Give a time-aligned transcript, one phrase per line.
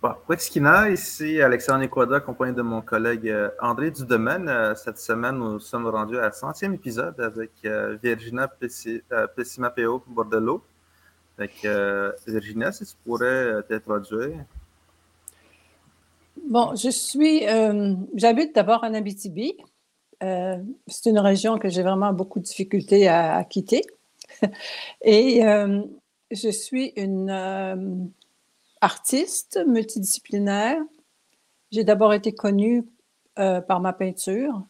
[0.00, 4.48] Bon, Wexkina, ici Alexandre Equada, accompagné de mon collègue euh, André Dudemaine.
[4.48, 8.48] Euh, cette semaine, nous sommes rendus à 100e épisode avec euh, Virginia
[9.34, 10.62] Pessimapeo Bordello.
[11.36, 14.44] Virginia, si tu pourrais t'introduire.
[16.48, 17.42] Bon, je suis,
[18.14, 19.56] j'habite d'abord en Abitibi.
[20.20, 23.82] c'est une région que j'ai vraiment beaucoup de difficultés à quitter.
[25.02, 25.42] Et
[26.30, 28.10] je suis une
[28.80, 30.78] artiste multidisciplinaire.
[31.70, 32.84] J'ai d'abord été connue
[33.38, 34.62] euh, par ma peinture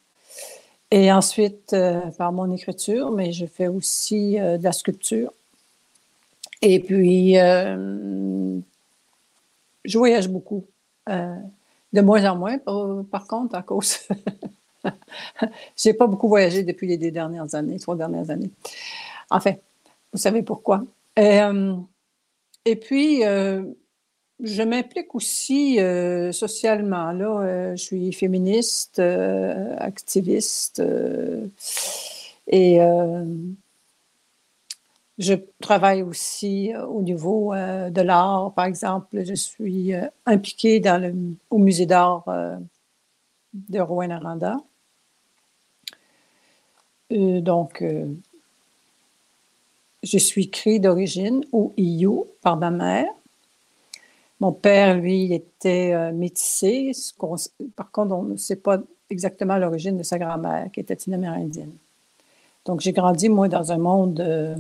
[0.91, 5.33] et ensuite euh, par mon écriture, mais je fais aussi euh, de la sculpture.
[6.61, 8.61] Et puis, je
[9.97, 10.67] voyage beaucoup,
[11.07, 13.99] de moins en moins, par, contre, à cause.
[15.77, 18.51] J'ai pas beaucoup voyagé depuis les deux dernières années, trois dernières années.
[19.31, 19.55] Enfin,
[20.13, 20.83] vous savez pourquoi.
[21.17, 21.39] Et,
[22.65, 23.23] et puis,
[24.41, 27.11] je m'implique aussi euh, socialement.
[27.11, 30.83] Euh, je suis féministe, euh, activiste
[32.47, 32.79] et
[35.19, 38.53] je travaille aussi au niveau de l'art.
[38.55, 39.93] Par exemple, je suis
[40.25, 40.81] impliquée
[41.51, 42.25] au musée d'art
[43.53, 44.57] de Rouen-Aranda.
[47.11, 47.85] donc,
[50.03, 53.18] je suis créée d'origine au IU par ma mère.
[54.41, 56.93] Mon père, lui, était euh, métissé.
[57.75, 58.79] Par contre, on ne sait pas
[59.11, 61.73] exactement l'origine de sa grand-mère, qui était une Amérindienne.
[62.65, 64.55] Donc, j'ai grandi, moi, dans un monde euh,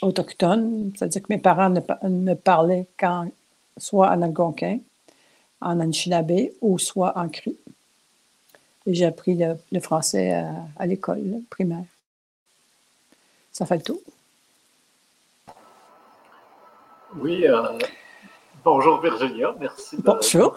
[0.00, 3.28] autochtone, c'est-à-dire que mes parents ne, parlaient qu'en
[3.76, 4.78] soit en algonquin,
[5.60, 7.56] en anishinaabe ou soit en cri.
[8.86, 9.36] Et j'ai appris
[9.72, 10.44] le, français
[10.76, 11.84] à, l'école primaire.
[13.52, 14.00] Ça fait le tour.
[17.16, 17.78] Oui, euh,
[18.66, 19.96] Bonjour Virginia, merci.
[19.96, 20.02] De...
[20.02, 20.54] Bonjour.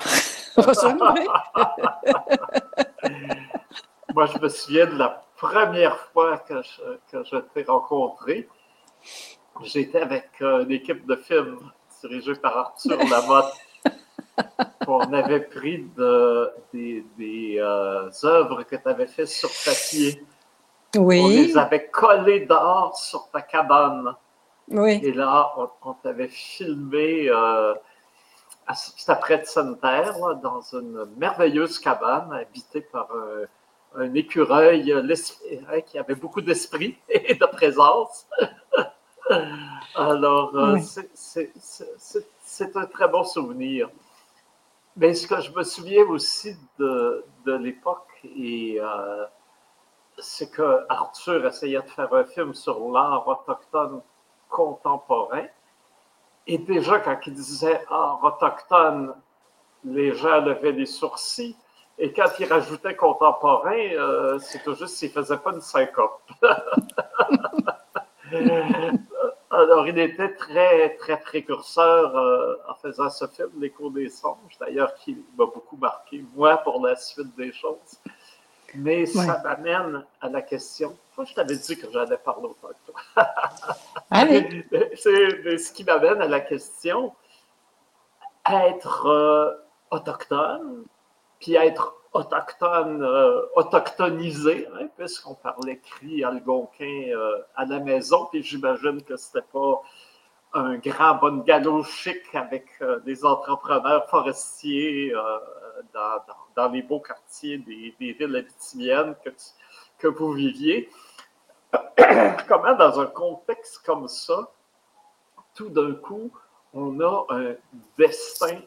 [4.15, 8.49] Moi, je me souviens de la première fois que je, t'ai rencontré.
[9.61, 11.59] J'étais avec une équipe de films
[12.01, 13.53] dirigée par Arthur Lamotte.
[14.87, 15.85] On avait pris
[16.73, 20.25] des, euh, œuvres que tu avais faites sur papier.
[20.97, 21.21] Oui.
[21.23, 24.15] On les avait collées dehors sur ta cabane.
[24.71, 24.99] Oui.
[25.03, 25.53] Et là,
[25.83, 27.75] on, t'avait filmé euh,
[28.75, 33.09] c'était près de Sainte-Terre, dans une merveilleuse cabane habitée par
[33.95, 38.27] un, écureuil hein, qui avait beaucoup d'esprit et de présence.
[39.95, 40.77] Alors, euh,
[41.13, 43.89] c'est un très bon souvenir.
[44.95, 49.25] Mais ce que je me souviens aussi de, l'époque, euh,
[50.17, 54.01] c'est que Arthur essayait de faire un film sur l'art autochtone
[54.49, 55.45] contemporain.
[56.51, 59.13] Et déjà, quand il disait art autochtone,
[59.83, 61.55] les gens levaient les sourcils.
[61.99, 66.19] Et quand il rajoutait contemporain, euh, c'est tout juste s'il ne faisait pas une syncope.
[69.51, 74.95] Alors, il était très, très précurseur euh, en faisant ce film, L'écho des songes, d'ailleurs,
[74.95, 77.99] qui m'a beaucoup marqué, moi, pour la suite des choses.
[78.75, 80.97] Mais ça m'amène à la question.
[81.17, 83.27] Moi, je t'avais dit que j'allais parler autant que toi.
[84.11, 84.65] Allez.
[84.95, 87.13] C'est ce qui m'amène à la question
[88.49, 89.51] être euh,
[89.91, 90.85] autochtone,
[91.39, 98.43] puis être autochtone, euh, autochtonisé, hein, puisqu'on parlait cri algonquin euh, à la maison, puis
[98.43, 99.81] j'imagine que c'était pas
[100.53, 102.65] un grand bon galop chic avec
[103.05, 105.13] des entrepreneurs forestiers
[106.55, 109.15] dans, les beaux quartiers des, villes abitimiennes
[109.97, 110.89] que, vous viviez.
[112.47, 114.51] Comment, dans un contexte comme ça,
[115.53, 116.31] tout d'un coup,
[116.73, 117.55] on a un
[117.97, 118.61] destin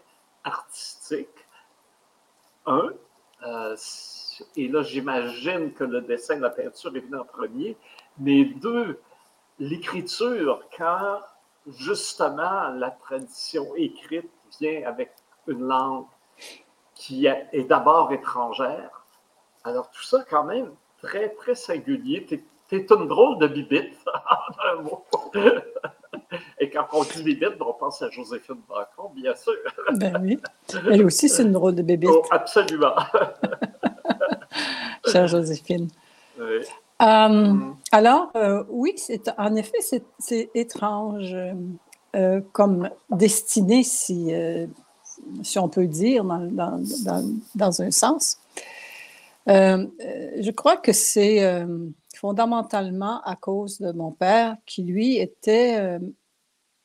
[0.45, 1.29] artistique,
[2.67, 2.91] un,
[3.45, 3.77] euh,
[4.57, 7.77] et là, j'imagine que le dessin, la peinture est venu en premier,
[8.19, 9.01] mais deux,
[9.59, 11.21] l'écriture, quand
[11.67, 15.13] justement la tradition écrite vient avec
[15.47, 16.07] une langue
[17.03, 19.05] qui est d'abord étrangère.
[19.65, 20.71] Alors tout ça, quand même,
[21.03, 22.25] très, très singulier.
[22.71, 25.05] C'est une drôle de bibite, en un mot.
[26.61, 29.53] Et quand on dit bibite, on pense à Joséphine Bacon, bien sûr.
[29.95, 30.41] Ben oui.
[30.89, 32.09] Elle aussi, c'est une drôle de bibite.
[32.13, 32.95] Oh, absolument.
[35.07, 35.89] Chère Joséphine.
[36.39, 36.61] Oui.
[37.03, 37.77] Euh, mm.
[37.91, 39.79] Alors, euh, oui, c'est, en effet,
[40.21, 41.35] c'est, étrange
[42.15, 44.33] euh, comme destinée, si,
[45.43, 47.25] si on peut dire, dans, dans,
[47.55, 48.39] dans, un sens.
[49.47, 51.65] je crois que c'est
[52.23, 55.99] fondamentalement à cause de mon père, qui lui était euh,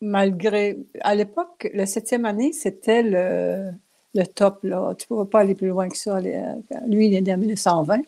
[0.02, 0.80] malgré.
[1.02, 3.72] À l'époque, la septième année, c'était le,
[4.16, 4.64] le top.
[4.64, 4.96] Là.
[4.96, 6.20] Tu ne pouvais pas aller plus loin que ça.
[6.20, 8.02] Lui, il est né en 1920.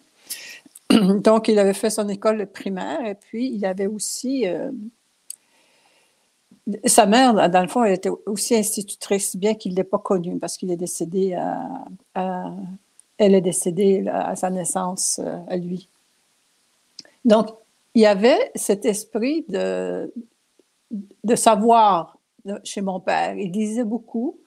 [1.22, 4.48] Donc, il avait fait son école primaire et puis il avait aussi.
[6.86, 10.38] Sa mère, dans le fond, elle était aussi institutrice, bien qu'il ne l'ait pas connue,
[10.40, 11.38] parce qu'il est décédé
[13.20, 15.90] elle est décédée à sa naissance euh, à lui.
[17.26, 17.50] Donc,
[17.94, 20.12] il y avait cet esprit de,
[21.24, 22.18] de savoir
[22.64, 23.38] chez mon père.
[23.38, 24.38] Il lisait beaucoup.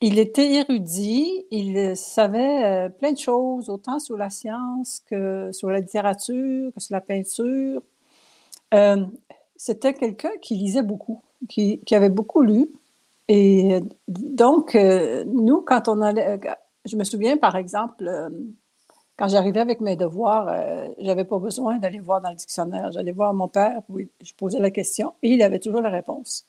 [0.00, 5.70] Il était érudit, il savait euh, plein de choses, autant sur la science que sur
[5.70, 7.82] la littérature, que sur la peinture.
[8.74, 9.04] Euh,
[9.56, 12.70] c'était quelqu'un qui lisait beaucoup, qui, avait beaucoup lu.
[13.28, 16.40] Et donc, euh, nous, quand on allait,
[16.84, 18.08] je me souviens par exemple,
[19.16, 20.46] quand j'arrivais avec mes devoirs,
[20.98, 22.92] je n'avais pas besoin d'aller voir dans le dictionnaire.
[22.92, 23.80] J'allais voir mon père,
[24.22, 26.46] je posais la question et il avait toujours la réponse.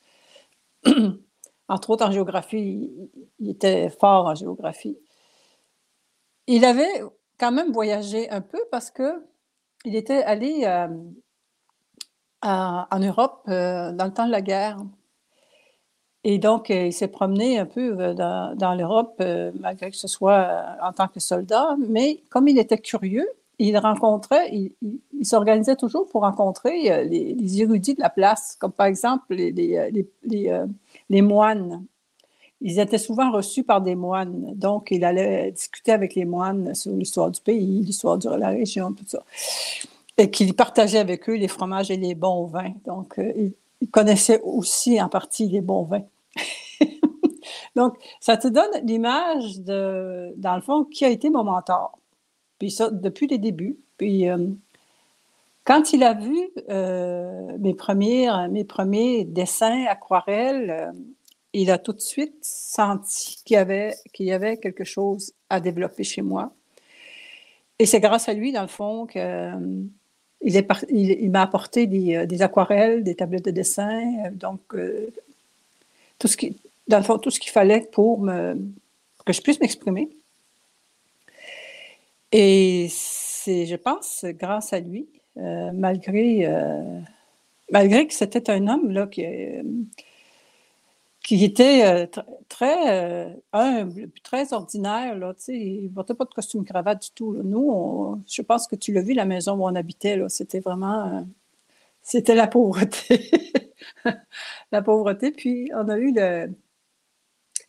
[1.68, 2.90] entre autres en géographie,
[3.38, 4.98] il était fort en géographie.
[6.46, 7.02] Il avait
[7.38, 9.22] quand même voyagé un peu parce que
[9.84, 10.64] il était allé
[12.44, 14.78] euh, en Europe euh, dans le temps de la guerre.
[16.24, 19.22] Et donc, euh, il s'est promené un peu dans, l'Europe,
[19.58, 24.50] malgré que ce soit en tant que soldat, mais comme il était curieux, il rencontrait,
[24.52, 24.72] il,
[25.24, 29.52] s'organisait toujours pour rencontrer les, érudits de la place, comme par exemple les
[31.08, 31.84] les moines.
[32.60, 34.52] Ils étaient souvent reçus par des moines.
[34.54, 38.92] Donc, il allait discuter avec les moines sur l'histoire du pays, l'histoire de la région,
[38.92, 39.22] tout ça.
[40.18, 42.74] Et qu'il partageait avec eux les fromages et les bons vins.
[42.84, 43.32] Donc, euh,
[43.80, 46.04] il, connaissait aussi en partie les bons vins.
[47.76, 51.96] Donc, ça te donne l'image de, dans le fond, qui a été mon mentor.
[52.58, 53.78] Puis ça, depuis les débuts.
[53.96, 54.48] Puis, euh,
[55.62, 60.92] quand il a vu euh, mes, premiers, mes premiers dessins aquarelles,
[61.52, 65.60] il a tout de suite senti qu'il y, avait, qu'il y avait quelque chose à
[65.60, 66.52] développer chez moi.
[67.78, 69.06] Et c'est grâce à lui, dans le fond,
[70.44, 74.60] euh, il, m'a apporté des, aquarelles, des tablettes de dessin, donc
[76.18, 76.36] tout ce
[76.86, 78.26] dans le fond, tout ce qu'il fallait pour,
[79.24, 80.08] que je puisse m'exprimer.
[82.32, 85.08] Et c'est, je pense, grâce à lui
[85.38, 87.00] euh, malgré, euh,
[87.70, 89.62] malgré que c'était un homme là, qui, euh,
[91.28, 92.08] qui était
[92.48, 95.14] très humble, très ordinaire.
[95.18, 97.34] Là, il ne portait pas de costume cravate du tout.
[97.44, 101.26] Nous, je pense que tu l'as vu, la maison où on habitait, c'était vraiment...
[102.00, 103.30] c'était la pauvreté.
[104.72, 105.30] la pauvreté.
[105.30, 106.14] Puis, on a eu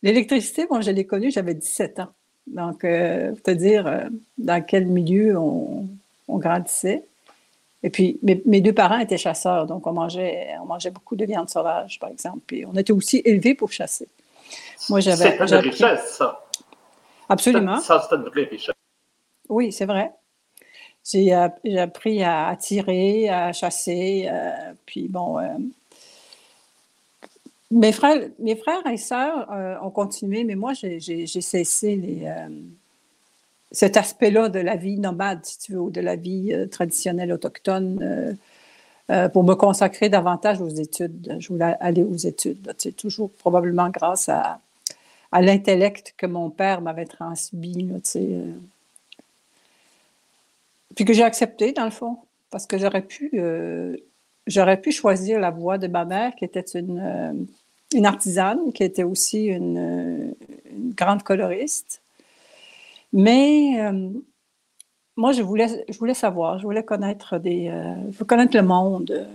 [0.04, 0.66] l'électricité.
[0.70, 2.14] Moi, je l'ai connue, j'avais 17 ans.
[2.48, 5.90] Donc, pour te dire dans quel milieu on,
[6.30, 7.09] on grandissait.
[7.81, 11.50] Et puis, mes, deux parents étaient chasseurs, donc on mangeait, on mangeait beaucoup de viande
[11.50, 12.40] sauvage, par exemple.
[12.46, 14.08] Puis on était aussi élevés pour chasser.
[14.90, 15.31] Moi, j'avais.
[15.31, 16.46] C'était une richesse, ça.
[17.30, 17.80] Absolument.
[17.80, 18.76] Ça, c'était une vraie richesse.
[19.48, 20.12] Oui, c'est vrai.
[21.10, 24.28] J'ai appris à, tirer, à chasser.
[24.30, 25.40] Euh, puis bon.
[25.40, 25.48] Euh,
[27.72, 32.30] mes, frères, mes frères et sœurs euh, ont continué, mais moi, j'ai cessé les
[33.71, 37.31] cet aspect-là de la vie nomade, si tu veux, ou de la vie euh, traditionnelle
[37.31, 38.33] autochtone, euh,
[39.12, 41.38] euh, pour me consacrer davantage aux études.
[41.39, 44.60] Je voulais aller aux études, c'est toujours probablement grâce à,
[45.31, 47.89] à l'intellect que mon père m'avait transmis,
[50.96, 52.17] puis que j'ai accepté, dans le fond,
[52.51, 53.41] parce que j'aurais pu,
[54.48, 57.48] j'aurais pu choisir la voie de ma mère, qui était une,
[57.94, 60.36] une artisane, qui était aussi une
[60.96, 62.01] grande coloriste
[63.12, 64.10] mais euh,
[65.16, 69.12] moi, je voulais, je voulais savoir, je voulais connaître, des, euh, connaître le monde.
[69.12, 69.25] Euh,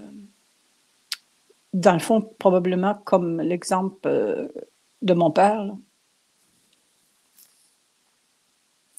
[1.72, 4.08] dans le fond, probablement comme l'exemple
[5.02, 5.74] de mon père.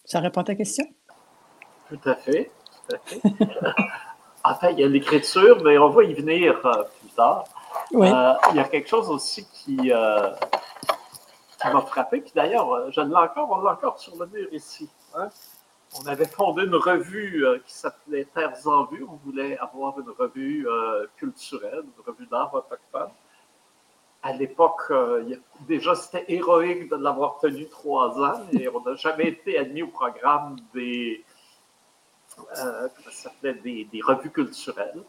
[0.03, 0.85] Ça répond à ta question?
[1.87, 2.51] Tout à fait.
[2.89, 3.21] Tout à fait.
[4.43, 6.59] enfin, il y a l'écriture, mais on va y venir
[6.99, 7.45] plus tard.
[7.93, 8.07] Oui.
[8.51, 9.93] il y a quelque chose aussi qui,
[11.73, 12.21] m'a frappé.
[12.21, 14.89] Puis d'ailleurs, euh, je l'ai encore, on l'a encore sur le mur ici.
[15.15, 15.29] Hein.
[16.01, 19.05] On avait fondé une revue euh, qui s'appelait Terres en vue.
[19.07, 23.11] On voulait avoir une revue euh, culturelle, une revue d'art autochtone.
[24.23, 24.91] À l'époque,
[25.67, 29.87] déjà, c'était héroïque de l'avoir tenu trois ans et on n'a jamais été admis au
[29.89, 31.23] programme des,
[33.43, 35.03] des, des, revues culturelles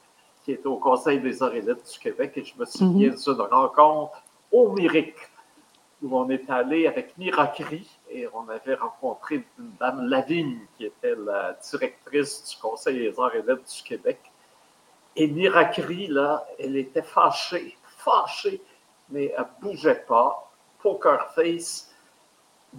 [0.44, 2.32] qui était au Conseil des arts et lettres du Québec.
[2.36, 3.36] Et je me souviens mm-hmm.
[3.36, 4.22] d'une rencontre
[4.52, 5.16] homérique
[6.06, 11.14] où on est allé avec Miracri et on avait rencontré une dame Lavigne qui était
[11.16, 14.20] la directrice du Conseil des arts et lettres du Québec.
[15.16, 18.62] Et Miracri, là, elle était fâchée, fâchée,
[19.10, 20.42] mais elle ne bougeait pas.
[20.82, 21.92] Poker face,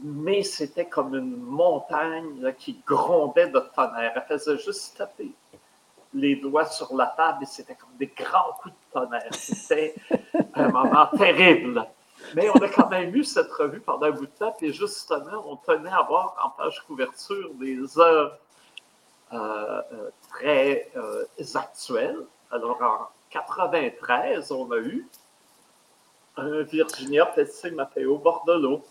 [0.01, 4.13] mais c'était comme une montagne qui grondait de tonnerre.
[4.15, 5.31] Elle faisait juste taper
[6.13, 9.33] les doigts sur la table et c'était comme des grands coups de tonnerre.
[9.33, 9.95] C'était
[10.53, 11.85] un moment terrible.
[12.35, 15.43] Mais on a quand même eu cette revue pendant un bout de temps, et justement,
[15.45, 18.37] on tenait à voir en page couverture des œuvres
[19.33, 22.19] euh, euh, très euh, actuelles.
[22.51, 25.07] Alors, en 93, on a eu
[26.37, 28.83] un Virginia Pesce Matteo Bordelot.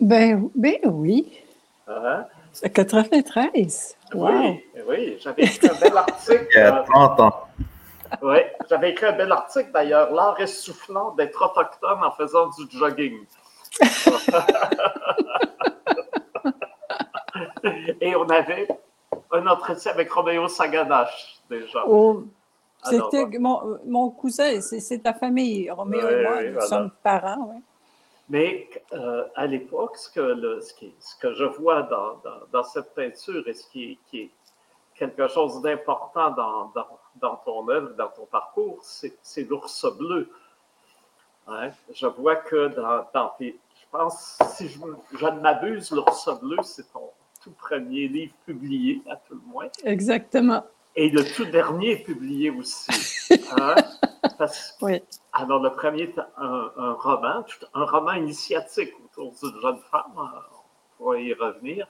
[0.00, 1.38] Ben, ben oui.
[1.88, 2.26] Hein?
[2.72, 3.96] 93.
[4.14, 6.46] Oui, oui, j'avais écrit un bel article.
[6.54, 7.48] Il y a 30 ans.
[8.20, 8.38] Oui,
[8.68, 13.24] j'avais écrit un bel article d'ailleurs, l'art essoufflant d'être autochtone en faisant du jogging.
[18.00, 18.68] Et on avait
[19.30, 21.84] un entretien avec Roméo Saganache déjà.
[21.86, 22.24] Oh,
[22.84, 25.70] c'était mon, cousin, c'est ta famille.
[25.70, 27.52] Roméo et moi, nous sommes parents.
[27.54, 27.62] Oui.
[28.28, 33.52] Mais euh, à l'époque, ce, que ce, que je vois dans, dans, cette peinture et
[33.52, 34.30] ce qui est,
[34.94, 36.86] quelque chose d'important dans, dans,
[37.20, 40.30] ton œuvre, dans ton parcours, c'est l'ours bleu.
[41.46, 41.70] Hein?
[41.92, 42.68] Je vois que
[43.12, 43.58] dans, tes.
[43.74, 44.78] Je pense, si je,
[45.18, 47.10] je ne m'abuse, l'ours bleu, c'est ton
[47.42, 49.68] tout premier livre publié, à tout le moins.
[49.84, 50.64] Exactement.
[50.94, 52.90] Et le tout dernier publié aussi.
[53.58, 53.76] Hein?
[54.82, 55.02] oui.
[55.32, 60.32] Alors, le premier est un, roman, un roman initiatique autour d'une jeune femme, hein,
[61.00, 61.86] on va y revenir.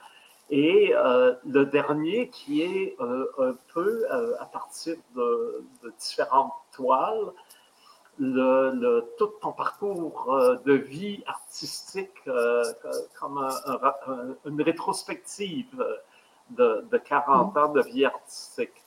[0.55, 5.65] Et euh, le dernier qui est euh, un peu euh, à partir de,
[5.97, 7.33] différentes toiles,
[8.19, 12.13] le, tout ton parcours de vie artistique
[13.19, 13.49] comme
[14.45, 15.83] une rétrospective
[16.51, 18.83] de, de 40 ans de vie artistique.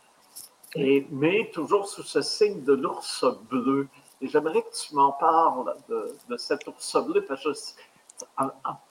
[0.76, 3.88] Mais toujours sous ce signe de l'ours bleu.
[4.20, 7.50] Et j'aimerais que tu m'en parles de, cet ours bleu, parce que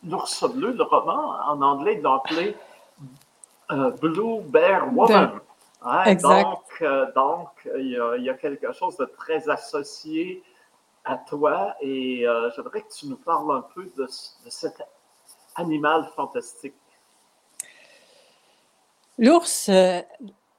[0.04, 2.56] l'ours bleu, le roman, en anglais, il l'a appelé
[3.72, 5.40] euh, Blue Bear Woman.
[5.82, 6.16] Hein?
[6.16, 10.44] Donc, euh, donc il, y a, quelque chose de très associé
[11.04, 14.82] à toi et euh, j'aimerais que tu nous parles un peu de, de cet
[15.56, 16.74] animal fantastique.
[19.18, 19.70] L'ours,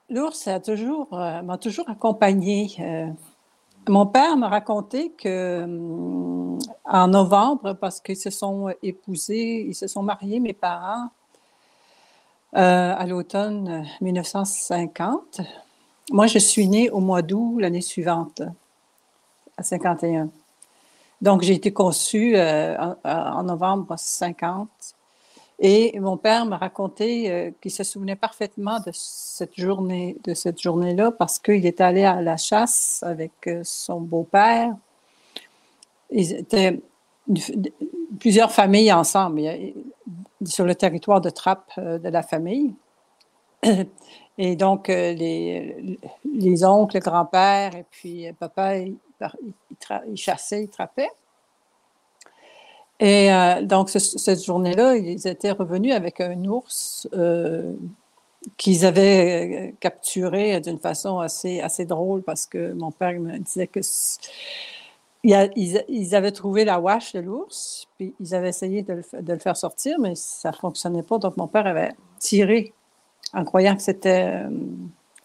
[0.08, 3.14] l'ours a toujours, m'a toujours accompagné.
[3.88, 5.64] Mon père m'a raconté que
[6.84, 11.10] en novembre, parce qu'ils se sont épousés, ils se sont mariés, mes parents,
[12.56, 15.40] euh, à l'automne 1950.
[16.10, 18.42] Moi, je suis née au mois d'août l'année suivante,
[19.56, 20.30] à 51.
[21.20, 24.68] Donc, j'ai été conçue euh, en, novembre 50.
[25.58, 30.60] Et mon père m'a raconté euh, qu'il se souvenait parfaitement de cette journée, de cette
[30.60, 33.32] journée-là, parce qu'il était allé à la chasse avec
[33.62, 34.74] son beau-père.
[36.10, 36.80] Ils étaient
[38.18, 39.42] plusieurs familles ensemble
[40.44, 42.74] sur le territoire de trappe euh, de la famille.
[44.38, 48.96] Et donc, euh, les, les oncles, le grand-père et puis euh, papa, ils,
[50.14, 51.10] chassaient, ils trappaient.
[52.98, 53.30] Et
[53.62, 57.06] donc, cette journée-là, ils étaient revenus avec un ours
[58.56, 63.80] qu'ils avaient capturé d'une façon assez, assez drôle parce que mon père me disait que
[65.26, 69.98] ils, avaient trouvé la wash de l'ours, puis ils avaient essayé de le, faire sortir,
[69.98, 71.18] mais ça ne fonctionnait pas.
[71.18, 72.72] Donc, mon père avait tiré
[73.32, 74.50] en croyant que c'était euh,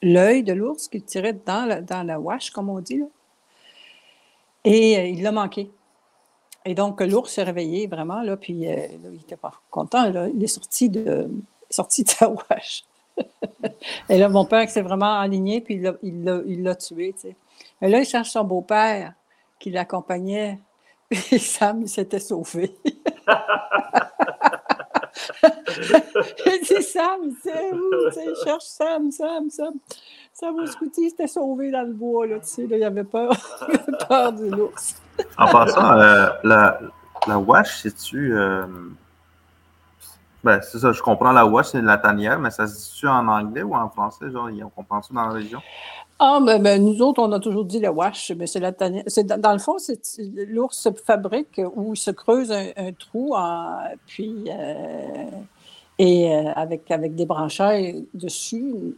[0.01, 3.03] l'œil de l'ours qu'il tirait dans la, dans la wash, comme on dit.
[4.63, 5.69] Et euh, il l'a manqué.
[6.65, 10.11] Et donc, l'ours s'est réveillé vraiment, là, puis euh, il n'était pas content.
[10.33, 11.29] il est sorti de,
[11.69, 12.83] sorti de sa wash.
[14.09, 17.15] Et là, mon père s'est vraiment aligné, puis il l'a tué.
[17.19, 17.35] Tu
[17.81, 19.13] Mais là, il cherche son beau-père
[19.59, 20.59] qui l'accompagnait.
[21.31, 22.75] Et Sam s'était sauvé.
[26.45, 27.91] Il dit Sam, c'est où?
[28.15, 29.73] Il cherche Sam, Sam, Sam.
[30.33, 33.31] Sam Scouty s'était sauvé dans le bois, là, tu sais, là, il avait peur,
[33.69, 34.95] il avait peur de l'ours.
[35.37, 36.79] en passant, euh, la,
[37.27, 38.33] la wash, c'est-tu.
[38.33, 38.65] Euh...
[40.43, 43.27] Ben, c'est ça, je comprends la wash, c'est la tanière, mais ça se dit-tu en
[43.27, 44.31] anglais ou en français?
[44.31, 45.61] Genre, on comprend ça dans la région?
[46.17, 48.71] Ah, ben, ben, nous autres, on a toujours dit le wash, mais c'est la
[49.07, 49.77] c'est dans, le fond,
[50.47, 53.35] l'ours se fabrique il se creuse un, trou,
[54.05, 55.25] puis euh,
[55.97, 58.95] et euh, avec, avec des branchailles dessus,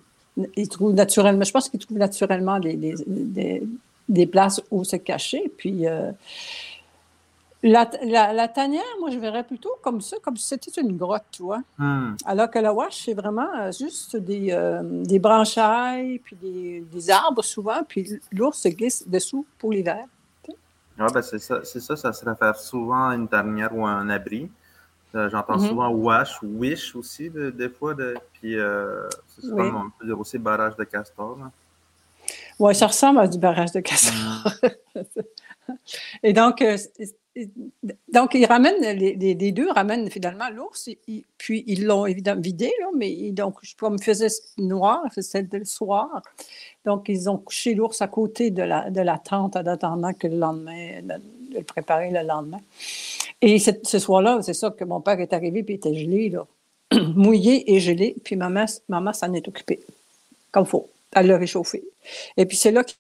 [0.56, 3.64] il trouve naturellement, je pense qu'il trouve naturellement des, des,
[4.10, 6.12] des, places où se cacher, puis euh,
[7.64, 7.90] la,
[8.34, 11.62] la, tanière, moi, je verrais plutôt comme ça, comme si c'était une grotte, tu vois.
[11.78, 12.16] Hmm.
[12.26, 17.44] Alors que la wash, c'est vraiment euh, juste des, euh, des branchailles, puis des, arbres
[17.44, 20.06] souvent, puis l'ours se glisse dessous pour l'hiver.
[21.00, 23.92] Oui, ben c'est ça, c'est ça, ça se réfère souvent à une tanière ou à
[23.92, 24.50] un abri.
[25.16, 25.68] Euh, j'entends Mhm.
[25.70, 27.94] souvent wash wish aussi, de- des fois.
[27.94, 29.08] De, puis, euh,
[29.40, 29.70] c'est Oui.
[29.74, 31.38] on peut dire aussi barrage de castor.
[32.60, 34.14] Oui, ça ressemble à du barrage de castor.
[36.24, 36.78] Et donc, euh,
[38.12, 40.90] donc ils ramènent, les, les- les deux ramènent finalement l'ours,
[41.38, 44.28] puis ils l'ont évidemment vidé, là, mais ils- donc, comme il faisait
[44.58, 46.22] noir, c'était le soir,
[46.86, 50.28] donc ils ont couché l'ours à côté de la, de la tente en attendant que
[50.28, 51.14] le lendemain, de
[51.54, 52.60] de le préparer le lendemain.
[53.46, 56.34] Et ce soir-là, c'est ça que mon père est arrivé, puis il était gelé,
[57.14, 59.82] mouillé et gelé, puis maman, maman s'en est occupée,
[60.50, 60.90] comme faut.
[61.12, 61.84] Elle l'a réchauffé.
[62.38, 62.94] Et puis c'est là que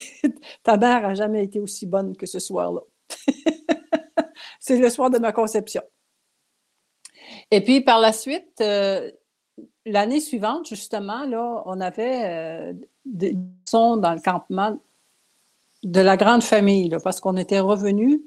[0.62, 2.80] ta mère n'a jamais été aussi bonne que ce soir-là.
[4.58, 5.82] c'est le soir de ma conception.
[7.50, 9.10] Et puis par la suite, euh,
[9.84, 12.72] l'année suivante, justement, là, on avait euh,
[13.04, 13.36] des
[13.68, 14.80] sons dans le campement
[15.82, 18.20] de la grande famille, parce qu'on était revenus.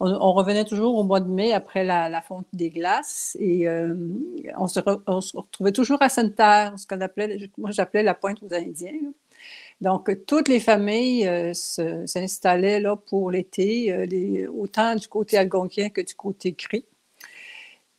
[0.00, 3.94] On, revenait toujours au mois de mai après la, fonte des glaces et euh,
[4.58, 9.12] on, se retrouvait toujours à Sainte-Terre, ce qu'on appelait, moi j'appelais la pointe aux Indiens.
[9.80, 16.00] Donc, toutes les familles euh, s'installaient là pour l'été, euh, autant du côté algonquien que
[16.00, 16.84] du côté cri.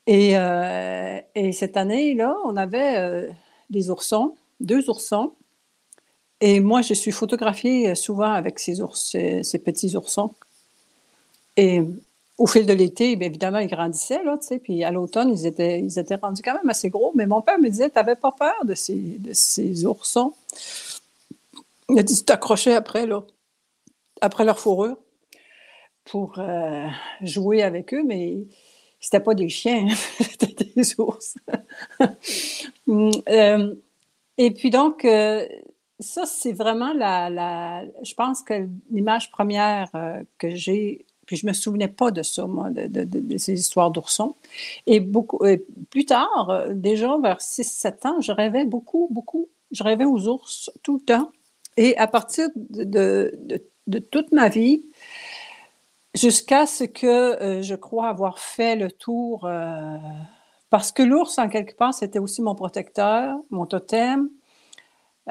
[0.05, 3.29] Et, et cette année-là, on avait
[3.71, 5.33] des oursons, deux oursons.
[6.41, 10.35] Et moi, je suis photographiée souvent avec ces, ours, ces, ces petits oursons.
[11.57, 11.81] Et
[12.37, 15.45] au fil de l'été, bien évidemment, ils grandissaient, là, tu sais, puis à l'automne, ils
[15.45, 17.11] étaient, ils étaient rendus quand même assez gros.
[17.15, 20.33] Mais mon père me disait, tu n'avais pas peur de ces, de ces oursons?
[21.89, 23.23] Il a dit, tu t'accrochais après, là,
[24.21, 24.97] après leur fourrure
[26.05, 26.87] pour euh,
[27.21, 28.37] jouer avec eux, mais
[28.99, 29.87] c'était pas des chiens,
[30.19, 31.35] c'était des ours.
[32.87, 33.75] Hum, euh,
[34.37, 35.47] et puis donc, euh,
[35.99, 41.47] ça, c'est vraiment la, la- je pense que l'image première euh, que j'ai, puis je
[41.47, 44.35] me souvenais pas de ça, moi, de, ces histoires d'oursons.
[44.85, 45.39] Et beaucoup,
[45.89, 50.71] plus tard, euh, déjà vers 6-7 ans, je rêvais beaucoup, beaucoup, je rêvais aux ours
[50.83, 51.31] tout le temps.
[51.77, 54.83] Et à partir de toute ma vie,
[56.15, 59.97] jusqu'à ce que euh, je crois avoir fait le tour, euh,
[60.69, 64.29] parce que l'ours, en quelque part, c'était aussi mon protecteur, mon totem,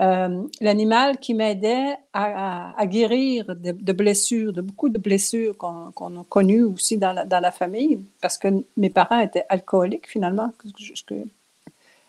[0.01, 6.65] euh, l'animal qui m'aidait à, guérir de, blessures, de beaucoup de blessures qu'on a connues
[6.65, 10.53] aussi dans la, famille, parce que mes parents étaient alcooliques finalement.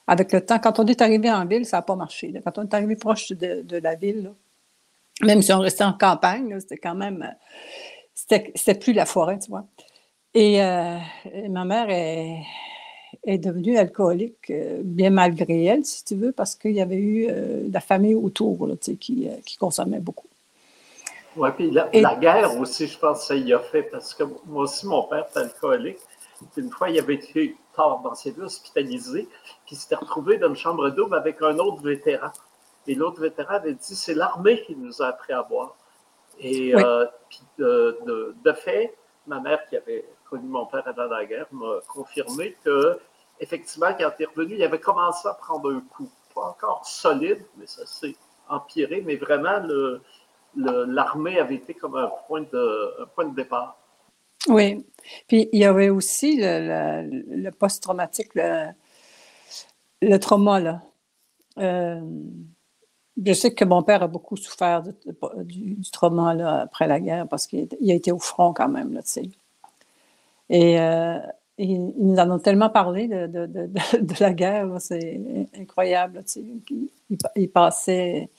[0.07, 2.33] avec le temps, quand on est arrivé en ville, ça n'a pas marché.
[2.43, 4.31] Quand on est arrivé proche de, la ville,
[5.21, 7.35] même si on restait en campagne, c'était quand même,
[8.15, 9.67] c'était plus la forêt, tu vois.
[10.33, 10.97] Et, euh,
[11.31, 12.41] et ma mère est,
[13.25, 17.27] est devenue alcoolique, euh, bien malgré elle, si tu veux, parce qu'il y avait eu
[17.29, 20.27] euh, la famille autour là, qui, euh, qui consommait beaucoup.
[21.35, 24.13] Oui, puis la, Et- la guerre aussi, je pense que ça y a fait, parce
[24.13, 25.99] que moi aussi, mon père était alcoolique.
[26.57, 29.27] Une fois, il avait été tard dans ses vies, hospitalisé,
[29.65, 32.29] puis il s'était retrouvé dans une chambre double avec un autre vétéran.
[32.87, 35.75] Et l'autre vétéran avait dit c'est l'armée qui nous a appris à boire.
[36.39, 36.81] Et Oui.
[36.83, 38.93] euh, puis de, de- de fait,
[39.27, 42.99] ma mère, qui avait connu mon père avant la guerre, m'a confirmé que,
[43.39, 46.09] effectivement, quand il est revenu, il avait commencé à prendre un coup.
[46.33, 48.15] Pas encore solide, mais ça s'est
[48.49, 49.61] empiré, mais vraiment,
[50.55, 53.77] l'armée avait été comme un point de, point de départ.
[54.47, 54.85] Oui.
[55.27, 60.81] Puis il y avait aussi le, post-traumatique, le, trauma.
[61.57, 62.01] Euh,
[63.23, 64.83] je sais que mon père a beaucoup souffert
[65.37, 69.01] du, trauma après la guerre parce qu'il a été au front quand même, là.
[70.49, 71.17] Et euh,
[71.57, 73.69] ils nous en ont tellement parlé de, de- de-
[74.19, 75.21] la guerre, c'est
[75.57, 76.23] incroyable.
[77.35, 78.29] Il, passait...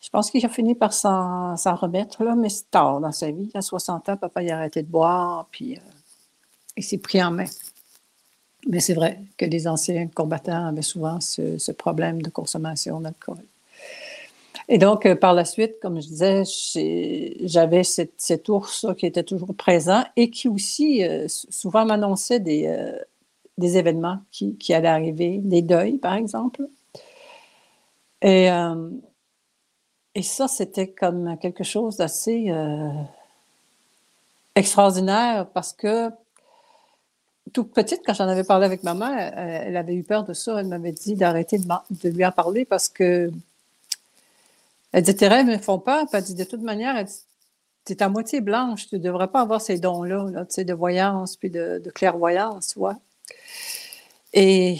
[0.00, 3.50] Je pense qu'il a fini par s'en remettre, mais c'est tard dans sa vie.
[3.54, 5.80] À 60 ans, papa a arrêté de boire, puis euh,
[6.76, 7.44] il s'est pris en main.
[8.68, 13.38] Mais c'est vrai que les anciens combattants avaient souvent ce problème de consommation d'alcool.
[14.68, 16.42] Et donc, euh, par la suite, comme je disais,
[17.46, 22.98] j'avais cet, ours qui était toujours présent et qui aussi euh, souvent m'annonçait des, euh,
[23.58, 26.68] événements qui, allaient arriver, des deuils, par exemple.
[28.20, 28.48] Et,
[30.22, 32.52] ça, c'était comme quelque chose d'assez
[34.56, 36.10] extraordinaire parce que
[37.52, 40.60] toute petite, quand j'en avais parlé avec ma mère, elle, avait eu peur de ça.
[40.60, 43.30] Elle m'avait dit d'arrêter de lui en parler parce que
[44.98, 45.78] elle dit tes rêves me font.
[45.78, 47.04] Puis elle dit de toute manière,
[47.86, 51.50] tu es à moitié blanche, tu ne devrais pas avoir ces dons-là, de voyance puis
[51.50, 52.76] de, clairvoyance.
[54.32, 54.78] Et,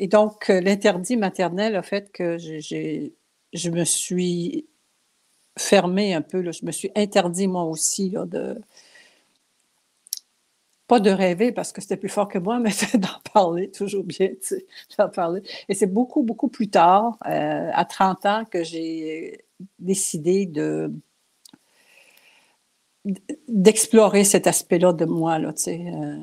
[0.00, 4.66] donc, euh, l'interdit maternel a fait que je me suis
[5.58, 6.50] fermé un peu.
[6.50, 8.58] Je me suis interdit, moi aussi, de.
[10.86, 14.28] Pas de rêver parce que c'était plus fort que moi, mais d'en parler, toujours bien,
[14.28, 14.66] tu sais,
[14.98, 15.42] d'en parler.
[15.68, 19.44] Et c'est beaucoup, beaucoup plus tard, euh, à 30 ans, que j'ai
[19.78, 20.92] décidé de
[23.48, 26.18] d'explorer cet aspect-là de moi, là, tu sais, euh,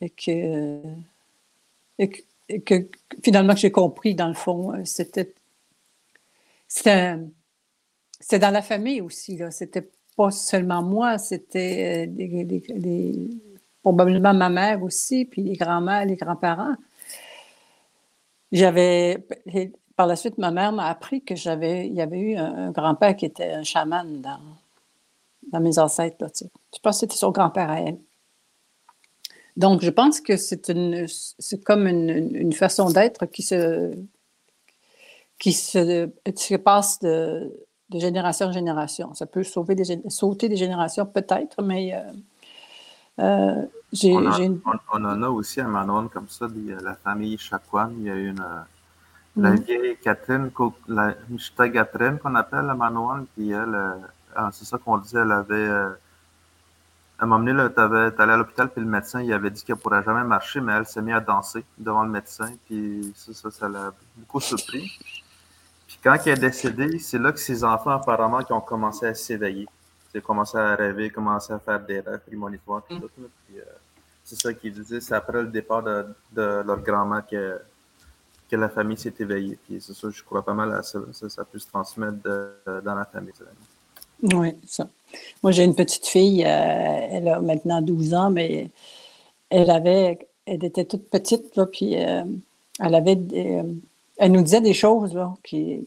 [0.00, 0.82] et, que,
[2.48, 2.88] et, que,
[3.22, 5.34] finalement que j'ai compris, dans le fond, euh, c'était
[6.68, 13.51] c'était dans la famille aussi, là, c'était pas seulement moi, c'était euh,
[13.82, 16.74] probablement ma mère aussi, puis les grands-mères, les grands-parents.
[18.50, 19.26] J'avais,
[19.96, 23.16] par la suite, ma mère m'a appris que j'avais, il y avait eu un grand-père
[23.16, 24.40] qui était un chaman dans,
[25.50, 26.16] dans mes ancêtres.
[26.20, 26.50] Là, tu sais.
[26.74, 27.98] Je pense que c'était son grand-père à elle.
[29.56, 33.94] Donc, je pense que c'est une, c'est comme une, une façon d'être qui se,
[35.38, 37.52] qui se, se passe de,
[37.90, 39.12] de, génération en génération.
[39.14, 39.74] Ça peut sauter
[40.48, 42.00] des générations peut-être, mais euh,
[43.22, 44.60] euh, j'ai, on, une...
[44.92, 46.46] on, en a aussi à Manon comme ça,
[46.82, 47.94] la famille Chakwan.
[47.98, 48.62] Il y a une, euh,
[49.36, 49.60] la mm.
[49.60, 50.50] vieille Catherine,
[50.88, 51.14] la
[51.70, 53.76] Catherine qu'on appelle à Manon, puis elle,
[54.34, 55.54] ah, c'est ça qu'on disait, elle avait.
[55.54, 55.90] Euh,
[57.18, 59.76] à un moment donné, tu allais à l'hôpital, puis le médecin, il avait dit qu'elle
[59.76, 63.50] ne pourrait jamais marcher, mais elle s'est mise à danser devant le médecin, puis ça,
[63.50, 64.90] ça, l'a beaucoup surpris.
[65.86, 69.14] Puis quand elle est décédée, c'est là que ses enfants, apparemment, qui ont commencé à
[69.14, 69.68] s'éveiller.
[70.14, 73.60] Ont commencé à rêver, commencé à faire des rêves prémonitoires, tout euh,
[74.24, 77.60] c'est ça qu'ils disaient, c'est après le départ de, leur grand-mère que,
[78.48, 79.58] que la famille s'est éveillée.
[79.66, 81.00] Puis c'est ça, je crois pas mal à ça.
[81.12, 82.18] Ça, ça peut se transmettre
[82.84, 83.32] dans la famille.
[84.22, 84.88] Oui, ça.
[85.42, 88.70] Moi, j'ai une petite fille, euh, elle a maintenant 12 ans, mais
[89.50, 92.24] elle avait, elle était toute petite, là, puis euh,
[92.80, 93.64] elle avait, euh,
[94.18, 95.86] elle nous disait des choses, là, qui,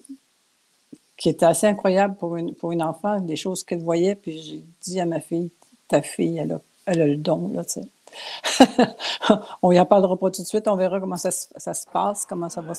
[1.18, 4.64] qui étaient assez incroyables pour une, pour une enfant, des choses qu'elle voyait, puis j'ai
[4.82, 5.52] dit à ma fille,
[5.88, 7.90] ta fille, elle a, elle a le don, là, tu sais.
[9.62, 12.26] on y en parlera pas tout de suite, on verra comment ça, ça se passe,
[12.26, 12.74] comment ça va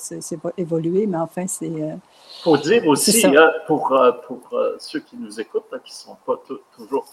[0.57, 1.67] évoluer, mais enfin, c'est.
[1.67, 1.95] Il euh,
[2.43, 5.95] faut dire aussi, hein, pour, euh, pour euh, ceux qui nous écoutent, hein, qui ne
[5.95, 6.41] sont pas
[6.75, 7.05] toujours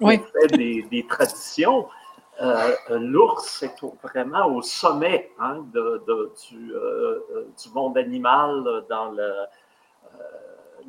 [0.00, 0.20] oui.
[0.52, 1.86] des, des, traditions,
[2.90, 6.72] l'ours est vraiment au sommet hein, de, de, du,
[7.62, 9.10] du, monde animal dans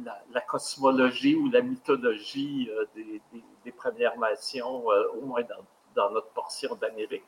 [0.04, 3.22] la, la, cosmologie ou la mythologie des,
[3.66, 5.64] des Premières Nations, au moins dans
[5.98, 7.26] dans notre portion d'Amérique.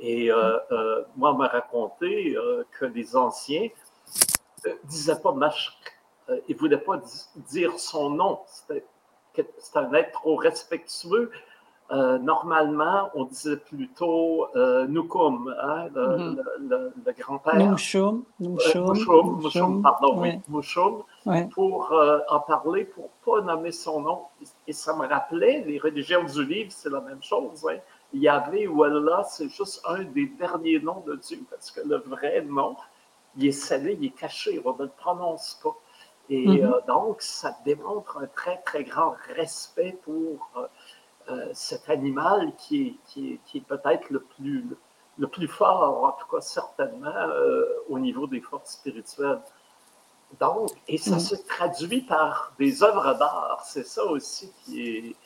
[0.00, 3.68] Et euh, euh, moi, on m'a raconté euh, que les anciens
[4.66, 5.74] ne disaient pas Mashk.
[6.48, 7.00] ils ne voulaient pas
[7.36, 8.40] dire son nom.
[8.46, 8.84] C'était
[9.74, 11.30] un être trop respectueux.
[11.90, 14.46] Normalement, on disait plutôt
[14.88, 17.56] Nukum, hein, le, grand-père.
[17.56, 18.24] Mouchoum.
[18.40, 21.02] Mouchoum, pardon, oui, Mouchoum,
[21.52, 21.92] pour
[22.28, 24.22] en parler, pour ne pas nommer son nom.
[24.66, 27.66] Et ça me rappelait, les religions du livre, c'est la même chose.
[27.70, 27.78] Hein.
[28.14, 32.42] Yahvé ou Allah, c'est juste un des derniers noms de Dieu, parce que le vrai
[32.42, 32.76] nom,
[33.36, 35.74] il est scellé, il est caché, on ne le prononce pas.
[36.28, 40.50] Et euh, donc, ça démontre un très, très grand respect pour
[41.28, 44.64] euh, euh, cet animal qui est, qui est, peut-être le plus,
[45.18, 47.14] le, plus fort, en tout cas certainement,
[47.88, 49.40] au niveau des forces spirituelles.
[50.40, 51.18] Donc, et ça mm-hmm.
[51.20, 53.62] se traduit par des œuvres d'art.
[53.66, 55.16] C'est ça aussi qui est,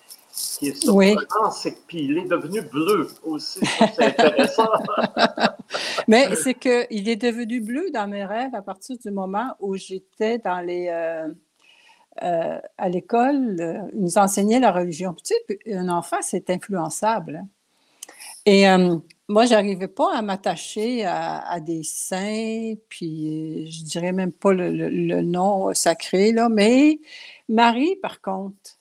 [0.58, 3.60] qui est surprenant, c'est qu'il est devenu bleu aussi.
[3.64, 4.68] C'est intéressant.
[6.08, 10.38] Mais c'est qu'il est devenu bleu dans mes rêves à partir du moment où j'étais
[10.38, 10.88] dans les.
[10.88, 11.28] Euh,
[12.22, 15.14] euh, à l'école, euh, nous enseignaient la religion.
[15.14, 17.44] Tu sais, un enfant, c'est influençable.
[18.48, 18.64] Et
[19.28, 25.22] moi, je n'arrivais pas à m'attacher à, des saints, puis je dirais même pas le,
[25.22, 27.00] nom sacré, là, mais
[27.48, 28.78] Marie, par contre,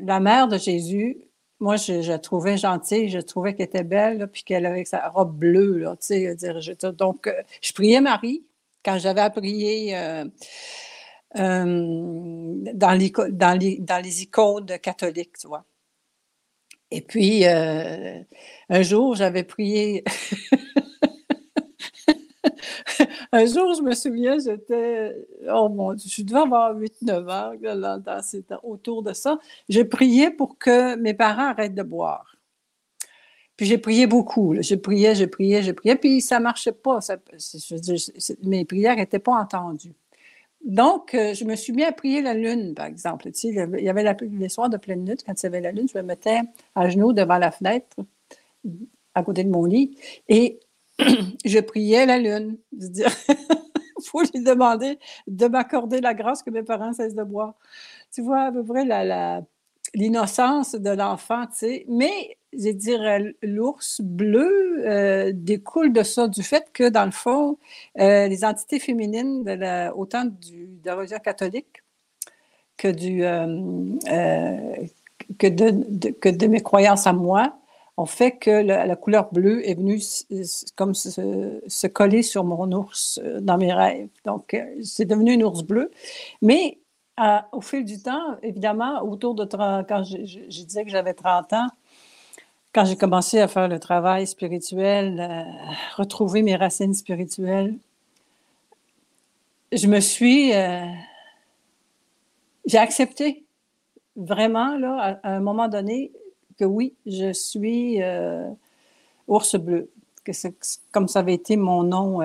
[0.00, 4.42] la mère de Jésus, moi, je, la trouvais gentille, je trouvais qu'elle était belle, puis
[4.42, 5.78] qu'elle avait sa robe bleue.
[5.78, 5.94] Là,
[6.92, 8.44] donc, euh, je priais Marie
[8.82, 10.28] quand j'avais à prier euh, euh,
[11.34, 15.64] dans, les, dans, les, dans les icônes catholiques, tu vois.
[16.90, 20.04] Et puis, un jour, j'avais prié
[23.32, 25.14] un jour, je me souviens, j'étais,
[25.48, 29.38] oh mon Dieu, je devais avoir 8-9 ans, là, autour de ça.
[29.68, 32.36] J'ai prié pour que mes parents arrêtent de boire.
[33.56, 34.56] Puis j'ai prié beaucoup.
[34.60, 37.00] J'ai prié, j'ai prié, j'ai prié, puis ça ne marchait pas.
[38.42, 39.94] Mes prières n'étaient pas entendues.
[40.64, 43.28] Donc, euh, je me suis mis à prier la lune, par exemple.
[43.42, 45.88] Il y avait la, les soirs de pleine lune, quand il y avait la lune,
[45.92, 46.40] je me mettais
[46.74, 47.96] à genoux devant la fenêtre,
[49.14, 49.96] à côté de mon lit,
[50.28, 50.60] et
[51.44, 52.58] je priais la lune.
[54.02, 57.54] faut lui demander de m'accorder la grâce que mes parents cessent de boire.
[58.12, 58.84] Tu vois à peu près
[59.94, 61.84] l'innocence de l'enfant, tu sais.
[61.88, 67.58] Mais, je dirais, l'ours bleu euh, découle de ça, du fait que, dans le fond,
[67.98, 71.82] euh, les entités féminines, de autant du, de la religion catholique
[72.76, 74.86] que, du, euh,
[75.38, 77.60] que, de, que de mes croyances à moi,
[78.00, 80.00] ont fait que la, couleur bleue est venue
[80.76, 84.08] comme se, coller sur mon ours euh, dans mes rêves.
[84.24, 85.90] Donc, euh, c'est devenu une ours bleue.
[86.40, 86.78] Mais
[87.52, 91.66] au fil du temps, évidemment, autour de 30, quand je, disais que j'avais 30 ans,
[92.72, 95.42] quand j'ai commencé à faire le travail spirituel, euh,
[95.96, 97.76] retrouver mes racines spirituelles,
[99.72, 100.52] je me suis,
[102.64, 103.44] j'ai accepté
[104.16, 106.12] vraiment là à, un moment donné
[106.58, 108.48] que oui, je suis euh,
[109.28, 109.90] ours bleu,
[110.24, 110.54] que c'est
[110.92, 112.20] comme ça avait été mon nom.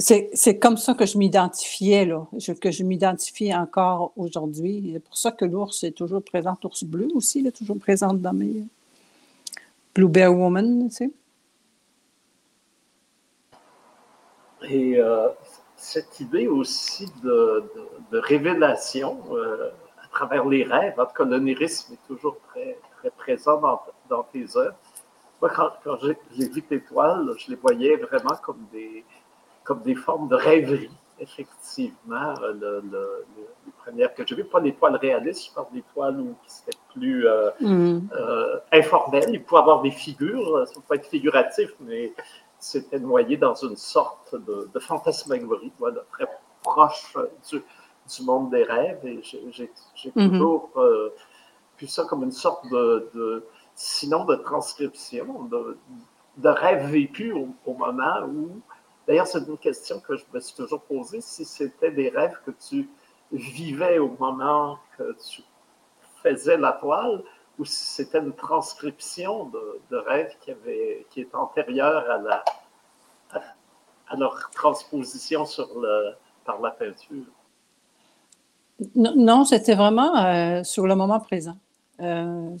[0.00, 2.08] Euh, c'est comme ça que je m'identifiais,
[2.60, 4.90] que je m'identifie encore aujourd'hui.
[4.94, 8.12] C'est pour ça que l'ours est toujours présent, l'ours bleu aussi, il est toujours présent
[8.12, 8.64] dans mes
[9.94, 11.12] Blue Bear Woman, tu.
[14.68, 15.28] Et euh,
[15.76, 17.64] cette idée aussi de,
[18.12, 19.18] révélation,
[20.12, 20.94] travers les rêves.
[20.98, 22.76] En tout cas, l'onirisme est toujours très,
[23.18, 23.60] présent
[24.08, 24.76] dans, tes œuvres.
[25.40, 29.04] Moi, quand j'ai vu tes toiles, je les voyais vraiment comme des,
[29.64, 32.34] comme des formes de rêverie, effectivement.
[32.40, 32.82] Le,
[33.66, 36.76] les premières que j'ai vues, pas des toiles réalistes, je parle des toiles où c'était
[36.92, 38.08] plus euh, mm.
[38.14, 39.24] euh, informel.
[39.28, 42.12] Il pouvait avoir des figures, ça ne peut être figuratif, mais
[42.58, 45.72] c'était noyé dans une sorte de, de fantasmagorie,
[46.12, 46.26] très
[46.62, 47.16] proche
[47.50, 47.62] du,
[48.08, 50.30] du monde des rêves et j'ai mhm.
[50.30, 51.10] toujours euh,
[51.78, 53.44] vu ça comme une sorte de,
[53.74, 55.76] sinon de transcription, de,
[56.38, 58.60] de rêve vécu au, moment où,
[59.12, 62.50] d'ailleurs c'est une question que je me suis toujours posée, si c'était des rêves que
[62.50, 62.88] tu
[63.30, 65.42] vivais au moment que tu
[66.22, 67.22] faisais la toile
[67.58, 72.44] ou si c'était une transcription de, de rêves qui, avait, qui est antérieure à, la,
[74.08, 75.44] à, leur transposition
[76.46, 77.26] par la peinture.
[78.94, 81.58] Non, c'était vraiment euh, sur le moment présent.
[82.00, 82.56] Euh,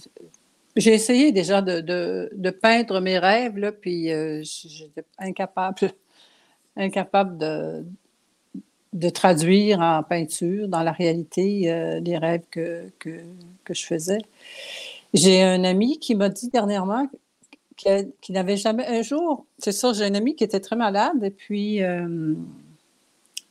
[0.76, 5.92] j'ai essayé déjà de, peindre mes rêves, là, puis euh, j'étais incapable,
[6.76, 7.84] incapable de,
[8.92, 13.20] de traduire en peinture, dans la réalité, les rêves que, que,
[13.70, 14.20] je faisais.
[15.14, 17.08] J'ai un ami qui m'a dit dernièrement
[17.76, 21.30] qu'il n'avait jamais, un jour, c'est ça, j'ai un ami qui était très malade, et
[21.30, 21.80] puis,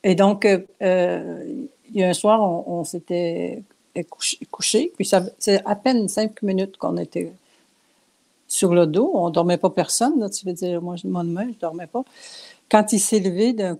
[0.03, 3.63] et donc, il y a un soir, on, s'était
[4.49, 7.31] couché, puis c'est à peine cinq minutes qu'on était
[8.47, 9.11] sur le dos.
[9.13, 12.03] On ne dormait pas personne, là, tu veux dire, moi, moi je ne dormais pas.
[12.71, 13.77] Quand il s'est levé d'un,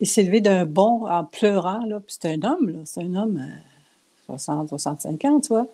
[0.00, 3.46] il s'est levé d'un bond en pleurant, là, puis c'était un homme, c'est un homme,
[4.24, 5.66] 60, euh, 65 ans, tu vois.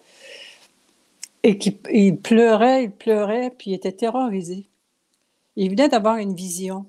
[1.44, 4.66] Et qui, il pleurait, il pleurait, puis il était terrorisé.
[5.54, 6.86] Il venait d'avoir une vision.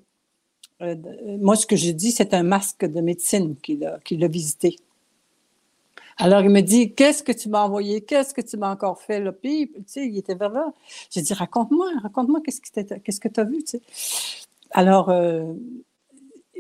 [0.82, 0.96] Euh,
[1.40, 4.78] moi, ce que j'ai dit, c'est un masque de médecine qui l'a visité.
[6.18, 8.02] Alors, il me dit, qu'est-ce que tu m'as envoyé?
[8.02, 9.20] Qu'est-ce que tu m'as encore fait?
[9.20, 9.34] Là?
[9.34, 10.74] Puis, tu sais, il était vers là.
[11.12, 12.62] J'ai dit, raconte-moi, raconte-moi qu'est-ce
[13.20, 13.82] que tu as vu, tu sais.
[14.78, 15.54] Alors, euh,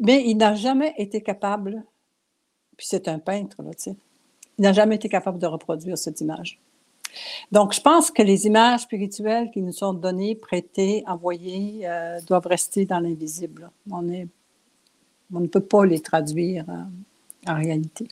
[0.02, 1.84] mais il n'a jamais été capable,
[2.78, 3.96] puis c'est un peintre, là, tu sais,
[4.58, 6.58] il n'a jamais été capable de reproduire cette image.
[7.52, 12.48] Donc, je pense que les images spirituelles qui nous sont données, prêtées, envoyées, euh, doivent
[12.48, 13.70] rester dans l'invisible.
[13.92, 14.08] On,
[15.34, 18.08] on ne peut pas les traduire euh, en réalité.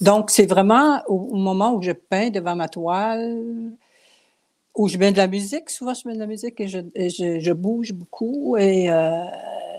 [0.00, 3.72] Donc, c'est vraiment au, moment où je peins devant ma toile,
[4.74, 5.70] où je mets de la musique.
[5.70, 9.24] Souvent, je mets de la musique et je, bouge beaucoup et euh,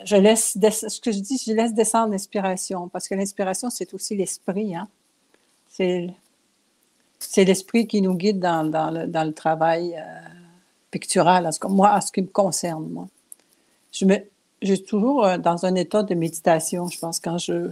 [0.05, 4.15] je laisse, ce que je dis, je laisse descendre l'inspiration parce que l'inspiration, c'est aussi
[4.15, 4.75] l'esprit.
[4.75, 4.87] Hein?
[5.69, 10.01] C'est l'esprit qui nous guide dans, le, travail euh,
[10.91, 13.07] pictural, moi, à ce qui me concerne, moi.
[13.91, 14.17] Je me,
[14.61, 17.71] je suis toujours euh, dans un état de méditation, je pense, quand je,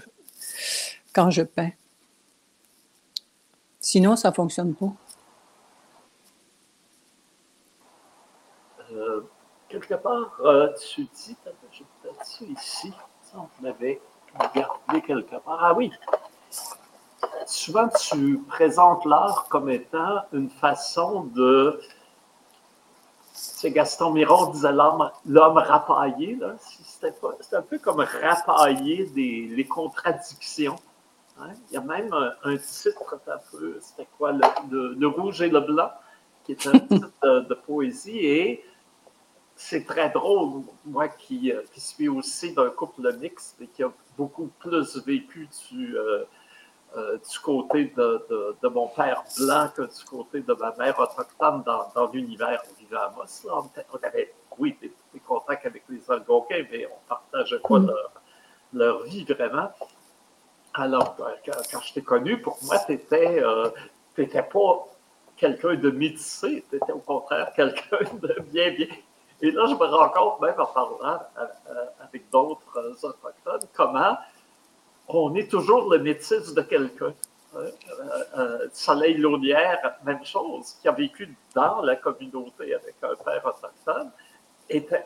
[1.14, 1.72] quand je peins.
[3.80, 4.94] Sinon, ça ne fonctionne pas.
[8.92, 9.22] Euh,
[9.72, 10.40] quelque part,
[10.78, 11.36] tu dis,
[12.38, 12.94] tu ici,
[13.36, 14.02] on avait
[14.54, 15.60] gardé quelque part?
[15.62, 15.92] Ah oui,
[17.46, 21.80] souvent tu présentes l'art comme étant une façon de.
[23.34, 26.38] C'est Gaston Miron disait l'homme rapaillé.
[26.60, 30.76] C'est un peu comme rapailler des, les contradictions.
[31.40, 31.50] Hein.
[31.70, 35.90] Il y a même un, titre, un peu, c'était quoi, le, rouge et le blanc,
[36.44, 38.20] qui est un titre de, poésie.
[38.20, 38.64] Et
[39.64, 43.92] c'est très drôle, moi qui, euh, qui suis aussi d'un couple mixte et qui a
[44.18, 46.24] beaucoup plus vécu du, euh,
[46.98, 51.62] euh, du côté de, de, mon père blanc que du côté de ma mère autochtone
[51.64, 52.62] dans, dans l'univers.
[52.70, 53.44] On vivait à Moss.
[53.44, 53.62] Là.
[53.94, 57.88] On, avait, oui, des, contacts avec les Algonquins, mais on partageait pas mm.
[57.88, 58.12] leur,
[58.74, 59.70] leur, vie vraiment.
[60.74, 64.88] Alors, quand, quand je t'ai connu, pour moi, tu n'étais pas
[65.38, 68.88] quelqu'un de métissé, tu étais au contraire quelqu'un de bien, bien,
[69.42, 73.68] et là, je me rends compte, même en parlant euh, euh, avec d'autres euh, autochtones,
[73.74, 74.18] comment
[75.08, 77.14] on est toujours le métis de quelqu'un.
[78.72, 84.10] Soleil Launière, même chose, qui a vécu dans la communauté avec un père autochtone,
[84.70, 85.06] était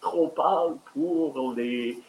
[0.00, 2.02] trop pâle pour les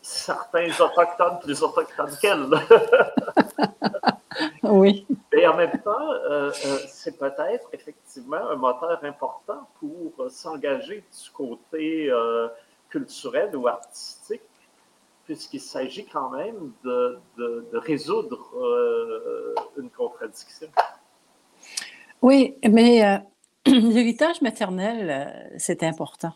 [0.00, 2.48] certains autochtones plus autochtones qu'elle.
[4.62, 5.06] oui.
[5.32, 10.96] Et en même temps, euh, euh, c'est peut-être effectivement un moteur important pour euh, s'engager
[11.00, 12.10] du côté
[12.88, 14.42] culturel ou artistique,
[15.24, 17.18] puisqu'il s'agit quand même de,
[17.72, 18.38] résoudre
[19.76, 20.68] une contradiction.
[22.22, 23.20] Oui, mais
[23.66, 26.34] l'héritage maternel, c'est important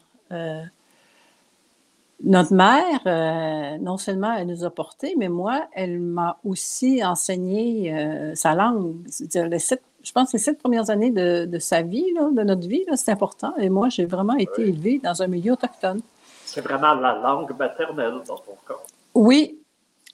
[2.25, 7.95] notre mère, euh, non seulement elle nous a portés, mais moi, elle m'a aussi enseigné
[7.95, 8.97] euh, sa langue.
[9.35, 13.13] Les sept, je pense les sept premières années de, sa vie, de notre vie, c'est
[13.13, 13.55] important.
[13.59, 16.01] Et moi, j'ai vraiment été élevée dans un milieu autochtone.
[16.45, 18.75] C'est vraiment la langue maternelle dans ton cas.
[19.15, 19.61] Oui,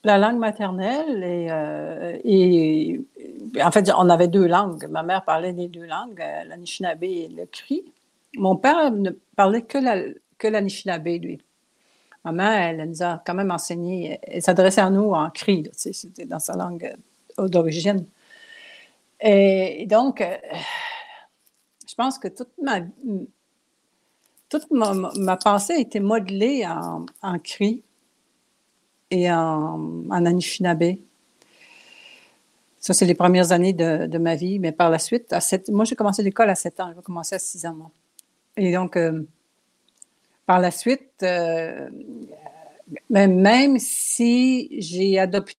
[0.02, 1.24] la langue maternelle.
[1.24, 3.00] Et, euh, et,
[3.62, 4.86] en fait, on avait deux langues.
[4.90, 7.82] Ma mère parlait les deux langues, l'Anishinaabe et le Cri.
[8.36, 9.96] Mon père ne parlait que la,
[10.36, 11.40] que l'Anishinaabe, lui.
[12.24, 16.38] Maman, elle nous a quand même enseigné, elle s'adressait à nous en cri, c'était dans
[16.38, 16.94] sa langue
[17.38, 18.06] euh, d'origine.
[19.20, 20.36] Et, donc, euh,
[21.86, 22.80] je pense que toute ma,
[24.48, 27.82] toute ma, pensée a été modelée en, cri
[29.10, 30.96] et en, en Anishinaabe.
[32.84, 35.38] Ça, c'est les premières années de, ma vie, mais par la suite, à
[35.70, 37.90] moi, j'ai commencé l'école à 7 ans, j'ai commencé à 6 ans.
[38.58, 39.22] Et donc, euh,
[40.46, 41.88] par la suite, euh,
[43.10, 45.54] même si j'ai adopté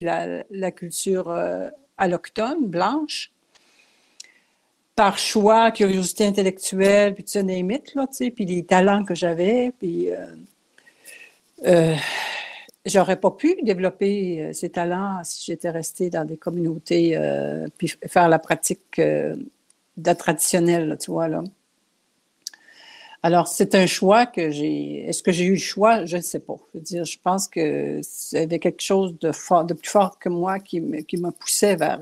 [0.00, 3.32] la, culture euh, alloctone, blanche,
[4.94, 9.72] par choix, curiosité intellectuelle, puis tu sais, là, tu sais, puis les talents que j'avais,
[9.78, 10.26] puis euh,
[11.66, 11.94] euh,
[12.84, 17.18] j'aurais pas pu développer ces talents si j'étais restée dans des communautés,
[17.76, 19.00] puis faire la pratique
[20.14, 21.28] traditionnel, tu vois.
[23.22, 25.04] Alors, c'est un choix que j'ai.
[25.08, 26.04] Est-ce que j'ai eu le choix?
[26.04, 26.56] Je ne sais pas.
[26.72, 30.28] Je veux dire, je pense que c'était quelque chose de fort, de plus fort que
[30.28, 32.00] moi qui me, qui poussait vers.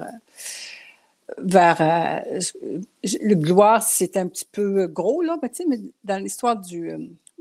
[1.39, 2.41] vers euh,
[3.05, 6.93] le gloire, c'est un petit peu gros, là, mais, dans l'histoire du.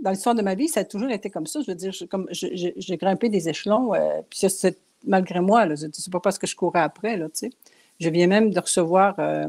[0.02, 1.62] Dans l'histoire de ma vie, ça a toujours été comme ça.
[1.62, 6.12] Je veux dire, comme j'ai grimpé des échelons, euh, puis c'est malgré moi, là, c'est
[6.12, 7.20] pas parce que je courais après.
[8.00, 9.48] Je viens même de recevoir euh,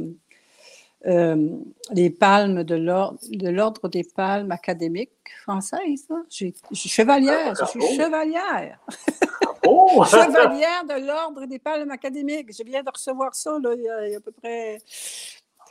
[1.07, 1.49] euh,
[1.93, 5.11] les palmes de l'ordre des palmes académiques
[5.43, 6.09] françaises.
[6.29, 8.81] Je, suis chevalière, je suis chevalière.
[9.65, 12.53] chevalière de l'ordre des palmes académiques.
[12.57, 14.79] Je viens de recevoir ça là, il, y a, à peu près.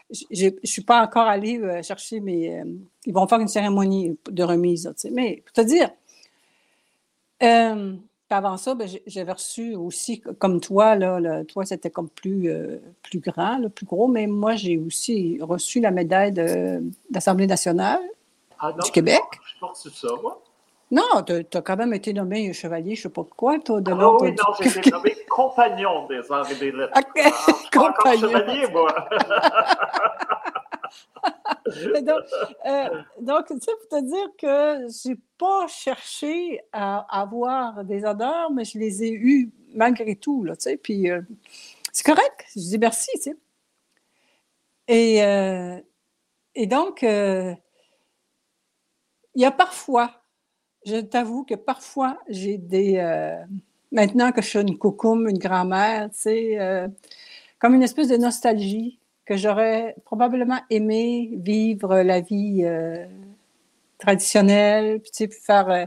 [0.10, 2.58] Je ne suis pas encore allée euh, chercher mes.
[2.58, 2.64] Euh,
[3.06, 5.90] ils vont faire une cérémonie de remise, mais pour te dire,
[8.30, 13.20] avant ça, ben, j'avais reçu aussi, comme toi, là, toi, c'était comme plus, euh, plus
[13.20, 18.02] grand, plus gros, mais moi, j'ai aussi reçu la médaille de, l'Assemblée nationale
[18.60, 19.22] ah du Québec.
[19.54, 20.42] je pense ça, moi.
[20.92, 23.82] Non, tu as quand même été nommé chevalier, je ne sais pas de quoi, toi,
[23.82, 26.94] de ah, Oui, non, j'ai été nommé compagnon des arts et des lettres.
[27.76, 27.80] Okay.
[27.80, 28.30] compagnon.
[28.30, 28.88] chevalier, moi.
[32.02, 32.24] donc,
[32.66, 38.52] euh, donc, tu sais, pour te dire que j'ai pas cherché à avoir des honneurs,
[38.52, 41.22] mais je les ai eus malgré tout, là, tu sais, puis euh,
[41.92, 43.38] c'est correct, je dis merci, tu sais.
[44.88, 45.80] Et, euh,
[46.54, 47.58] et donc, il
[49.36, 50.12] y a parfois,
[50.86, 53.02] je t'avoue que parfois, j'ai des...
[53.92, 56.88] maintenant que je suis une coucoum, une grand-mère, tu sais,
[57.60, 63.06] comme une espèce de nostalgie que j'aurais probablement aimé vivre la vie euh,
[63.98, 65.70] traditionnelle, tu sais, faire.
[65.70, 65.86] Euh,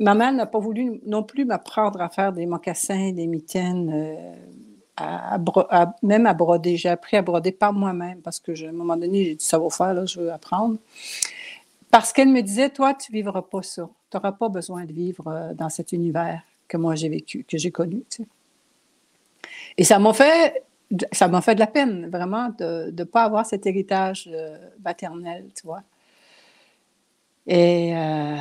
[0.00, 3.92] ma mère n'a pas voulu non plus m'apprendre à faire des mocassins, des mitaines,
[5.00, 6.76] euh, même à broder.
[6.76, 9.58] J'ai appris à broder par moi-même parce que, à un moment donné, j'ai dit ça
[9.58, 10.78] va faire, là, je veux apprendre.
[11.90, 13.88] Parce qu'elle me disait, toi, tu ne vivras pas ça.
[14.10, 17.70] Tu n'auras pas besoin de vivre dans cet univers que moi j'ai vécu, que j'ai
[17.70, 18.02] connu.
[19.76, 20.64] Et ça m'a fait
[21.12, 25.46] ça m'a fait de la peine, vraiment, de ne pas avoir cet héritage euh, maternel,
[25.54, 25.82] tu vois.
[27.46, 28.36] Et euh,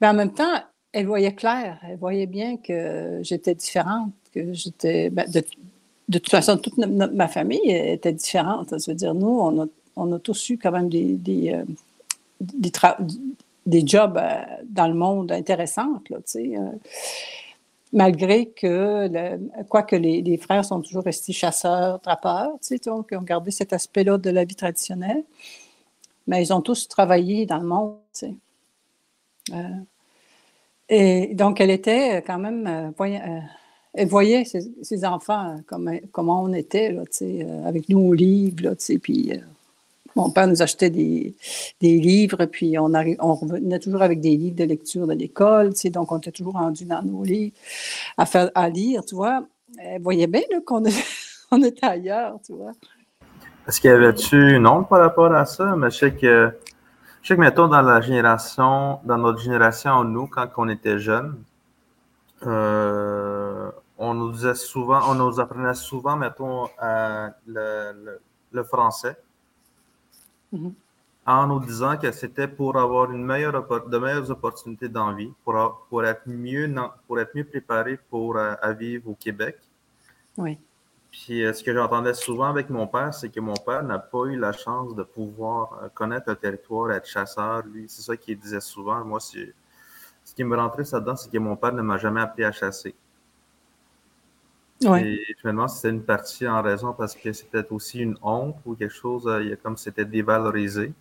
[0.00, 0.62] mais en même temps,
[0.92, 5.10] elle voyait clair, elle voyait bien que j'étais différente, que j'étais.
[5.10, 5.42] Ben, de,
[6.08, 8.78] de, toute façon, toute ma famille était différente.
[8.78, 9.66] Ça veut dire, nous, on a,
[9.96, 11.64] on a tous eu quand même des, des, euh,
[13.64, 14.20] des jobs
[14.64, 16.52] dans le monde intéressants, tu sais
[17.92, 19.08] malgré que,
[19.68, 23.72] quoique les, frères sont toujours restés chasseurs, trappeurs, tu sais, donc ils ont gardé cet
[23.72, 25.24] aspect-là de la vie traditionnelle,
[26.26, 28.34] mais ils ont tous travaillé dans le monde, tu sais.
[29.52, 29.80] Euh,
[30.88, 33.40] et donc, elle était quand même, euh, euh,
[33.94, 38.62] elle voyait ses, enfants comme, comment on était, là, tu sais, avec nous au livre,
[38.62, 39.32] là, tu sais, puis
[40.16, 41.34] mon père nous achetait des,
[41.80, 45.80] des livres, puis on, on revenait toujours avec des livres de lecture de l'école, tu
[45.80, 47.54] sais, donc on était toujours rendu dans nos livres
[48.16, 49.44] à, faire, à lire, tu vois.
[49.78, 50.82] Elle voyait bien qu'on
[51.50, 52.72] on était ailleurs, tu vois.
[53.66, 55.76] Est-ce qu'il y avait-tu une honte par rapport à ça?
[55.76, 56.52] Mais je sais que,
[57.22, 61.42] je sais que, mettons, dans la génération, dans notre génération, nous, quand on était jeunes,
[62.44, 69.16] euh, on nous disait souvent, on nous apprenait souvent, mettons, euh, le, le français.
[70.52, 70.74] Mhm.
[71.24, 73.52] En nous disant que c'était pour avoir une meilleure,
[73.88, 76.72] de meilleures opportunités dans vie, pour, pour, être mieux,
[77.06, 79.56] pour être mieux préparé pour euh, à vivre au Québec.
[80.36, 80.58] Oui.
[81.12, 84.24] Puis euh, ce que j'entendais souvent avec mon père, c'est que mon père n'a pas
[84.24, 87.62] eu la chance de pouvoir euh, connaître le territoire, être chasseur.
[87.66, 89.04] Lui, c'est ça qu'il disait souvent.
[89.04, 92.44] Moi, ce qui me rentrait ça dedans, c'est que mon père ne m'a jamais appris
[92.44, 92.94] à chasser.
[94.84, 95.06] Ouais.
[95.06, 98.16] Et je me demande si c'était une partie en raison parce que c'était aussi une
[98.22, 100.92] honte ou quelque chose, euh, il y a comme c'était dévalorisé,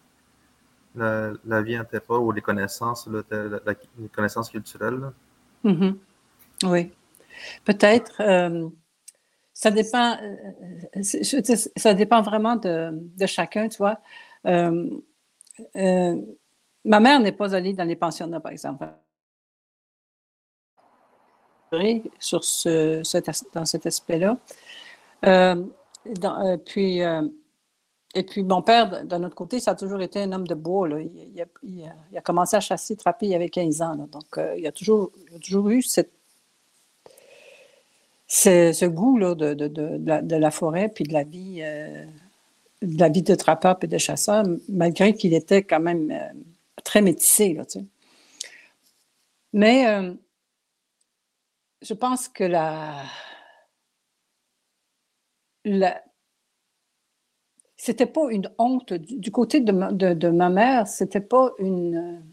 [0.95, 5.11] la, la, vie intérieure ou les connaissances, les connaissances culturelles.
[5.63, 5.95] Mm-hmm.
[6.65, 6.91] Oui.
[7.65, 8.21] Peut-être.
[8.21, 8.67] Euh,
[9.53, 10.17] ça dépend.
[10.21, 11.01] Euh,
[11.75, 13.99] ça dépend vraiment de, de chacun, tu vois.
[14.43, 14.89] ma
[16.99, 18.87] mère n'est pas allée dans les pensionnats, par exemple
[22.19, 23.01] sur ce,
[23.53, 24.37] dans cet aspect-là.
[25.25, 25.63] Euh,
[26.23, 27.21] euh, puis, euh,
[28.13, 30.89] et puis, mon père, d'un autre côté, ça a toujours été un homme de bois.
[30.89, 31.45] Il,
[32.17, 33.95] a, commencé à chasser, trapper, il avait 15 ans.
[33.95, 35.11] Donc, il, a toujours,
[35.41, 36.11] toujours eu cette,
[38.27, 41.61] ce, goût là, de, de, de, la, forêt, puis de la vie,
[42.81, 46.13] de la vie de trappeur et de chasseur, malgré qu'il était quand même
[46.83, 47.53] très métissé.
[47.53, 47.63] Là,
[49.53, 49.85] Mais
[51.81, 53.03] je pense que la,
[55.65, 56.01] la
[57.77, 62.23] c'était pas une honte du, côté de ma, de, ma mère, c'était pas une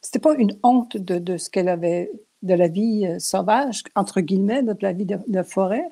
[0.00, 2.10] c'était pas une honte de, de ce qu'elle avait
[2.42, 5.84] de la vie euh, sauvage entre guillemets de la vie de, forêt.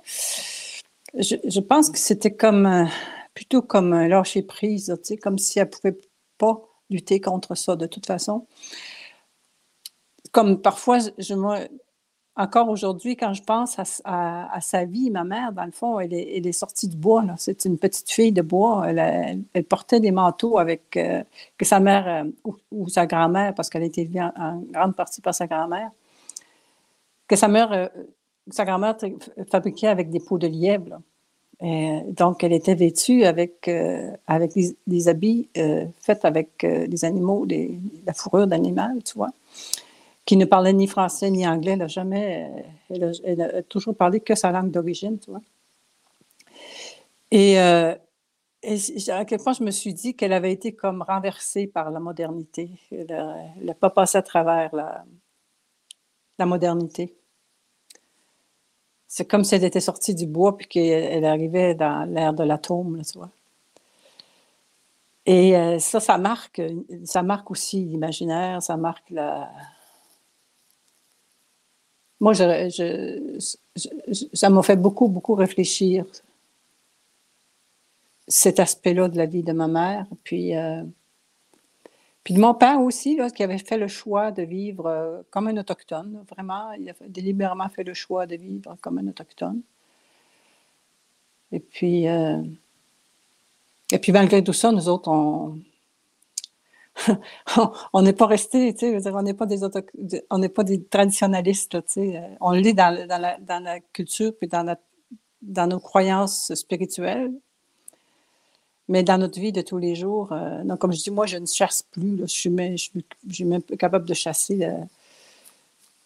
[1.14, 2.88] Je, je, pense que c'était comme
[3.34, 5.98] plutôt comme un lâcher prise, tu sais, comme si elle pouvait
[6.38, 8.46] pas lutter contre ça de toute façon.
[10.32, 11.60] Comme parfois, je, moi,
[12.36, 16.52] encore aujourd'hui, quand je pense à, sa vie, ma mère, dans le fond, elle est,
[16.52, 17.24] sortie du bois.
[17.38, 18.84] C'est une petite fille de bois.
[18.88, 21.22] Elle, portait des manteaux avec euh,
[21.56, 25.22] que sa mère euh, ou, sa grand-mère, parce qu'elle a été élevée en, grande partie
[25.22, 25.90] par sa grand-mère,
[27.26, 27.88] que sa mère, euh,
[28.50, 28.96] sa grand-mère
[29.50, 31.00] fabriquait avec des peaux de lièvre.
[31.62, 35.48] donc, elle était vêtue avec, des, habits
[36.02, 37.46] faits avec des animaux,
[38.06, 39.32] la fourrure d'animal, tu vois
[40.26, 41.72] qui ne parlait ni français ni anglais.
[41.72, 42.50] Elle a jamais,
[42.90, 45.40] elle a, toujours parlé que sa langue d'origine, tu vois.
[47.30, 47.94] Et, euh,
[49.08, 52.70] à quel point je me suis dit qu'elle avait été comme renversée par la modernité.
[52.90, 55.04] Elle n'a pas passé à travers la,
[56.38, 57.14] la modernité.
[59.06, 63.02] C'est comme si elle était sortie du bois puis qu'elle arrivait dans l'ère de l'atome,
[63.04, 63.30] tu vois.
[65.26, 66.60] Et euh, ça, ça marque,
[67.04, 69.48] ça marque aussi l'imaginaire, ça marque la,
[72.20, 72.50] moi, ça
[74.50, 76.06] m'a fait beaucoup, beaucoup réfléchir
[78.28, 80.06] cet aspect-là de la vie de ma mère.
[80.24, 80.82] Puis, euh,
[82.34, 86.24] de mon père aussi, qui avait fait le choix de vivre euh, comme un autochtone.
[86.30, 89.60] Vraiment, il a délibérément fait le choix de vivre comme un autochtone.
[91.52, 92.42] Et puis, euh,
[93.92, 95.60] et puis malgré tout ça, nous autres, on,
[97.92, 99.60] on n'est pas resté, tu sais, on n'est pas des
[100.30, 102.22] on n'est pas des traditionnalistes, tu sais.
[102.40, 104.76] On lit dans, dans, la, dans la culture puis dans,
[105.42, 107.32] dans nos croyances spirituelles.
[108.88, 111.46] Mais dans notre vie de tous les jours, euh, comme je dis, moi, je ne
[111.46, 112.18] chasse plus.
[112.20, 112.90] je, suis même, je,
[113.32, 114.68] suis même capable de chasser.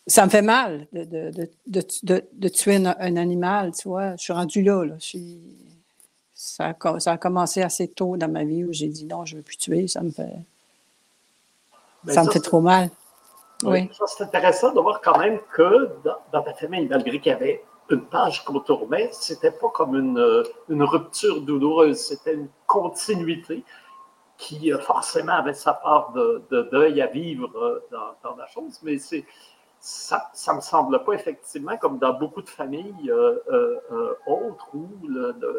[0.06, 1.30] ça me fait mal de,
[1.66, 4.16] de, tuer un, animal, tu vois.
[4.16, 4.84] Je suis rendue là.
[4.84, 4.96] là.
[6.34, 9.34] ça, a, ça, a, commencé assez tôt dans ma vie où j'ai dit non, je
[9.34, 9.86] ne veux plus tuer.
[9.86, 10.32] Ça me fait,
[12.04, 12.90] ben, ça, me fait trop mal.
[13.62, 13.90] Oui.
[14.06, 15.90] C'est intéressant de voir quand même que
[16.32, 20.44] dans, ta famille, malgré qu'il y avait une page qu'on tournait, c'était pas comme une,
[20.68, 23.64] une rupture douloureuse, c'était une continuité
[24.40, 27.86] qui euh, forcément avait sa part de, deuil à vivre euh,
[28.22, 29.26] dans, la chose, mais c'est,
[29.78, 34.88] ça ne me semble pas effectivement comme dans beaucoup de familles euh, autres où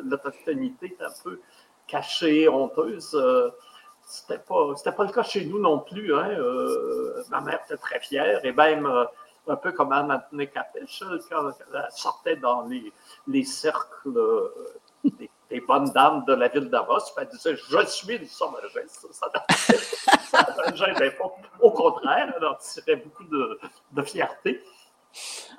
[0.03, 1.39] l'autochtonité est un peu
[1.87, 3.15] cachée, honteuse.
[4.05, 6.13] C'était pas, pas le cas chez nous non plus.
[6.13, 6.35] Hein.
[7.29, 8.89] ma mère était très fière et même
[9.47, 10.21] un peu comme Anne
[10.53, 12.91] Capiche, quand elle sortait dans les,
[13.27, 14.13] les cercles
[15.03, 19.05] des les bonnes dames de la ville d'Avos, elle disait Je suis une sommagesse.
[19.11, 19.29] Ça,
[20.71, 21.29] ne gênait pas.
[21.59, 24.63] Au contraire, elle en tirait beaucoup de, fierté.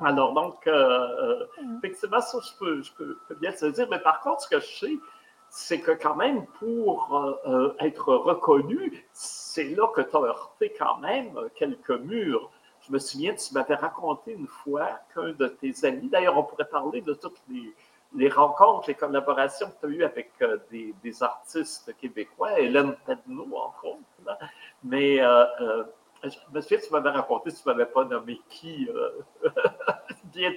[0.01, 3.87] Alors, donc, euh, euh, effectivement, ça, je peux, je peux, bien te dire.
[3.91, 4.99] Mais par contre, ce que je sais,
[5.55, 7.15] c'est que quand même, pour
[7.47, 12.51] euh, être reconnu, c'est là que tu as heurté quand même quelques murs.
[12.81, 16.69] Je me souviens, tu m'avais raconté une fois qu'un de tes amis, d'ailleurs, on pourrait
[16.69, 17.37] parler de toutes
[18.15, 23.47] les, rencontres, les collaborations que tu as eues avec euh, des, artistes québécois, Hélène Pedneau,
[23.55, 24.39] entre autres.
[24.83, 25.85] Mais euh, euh,
[26.23, 28.89] je me souviens, tu m'avais raconté, tu ne m'avais pas nommé qui.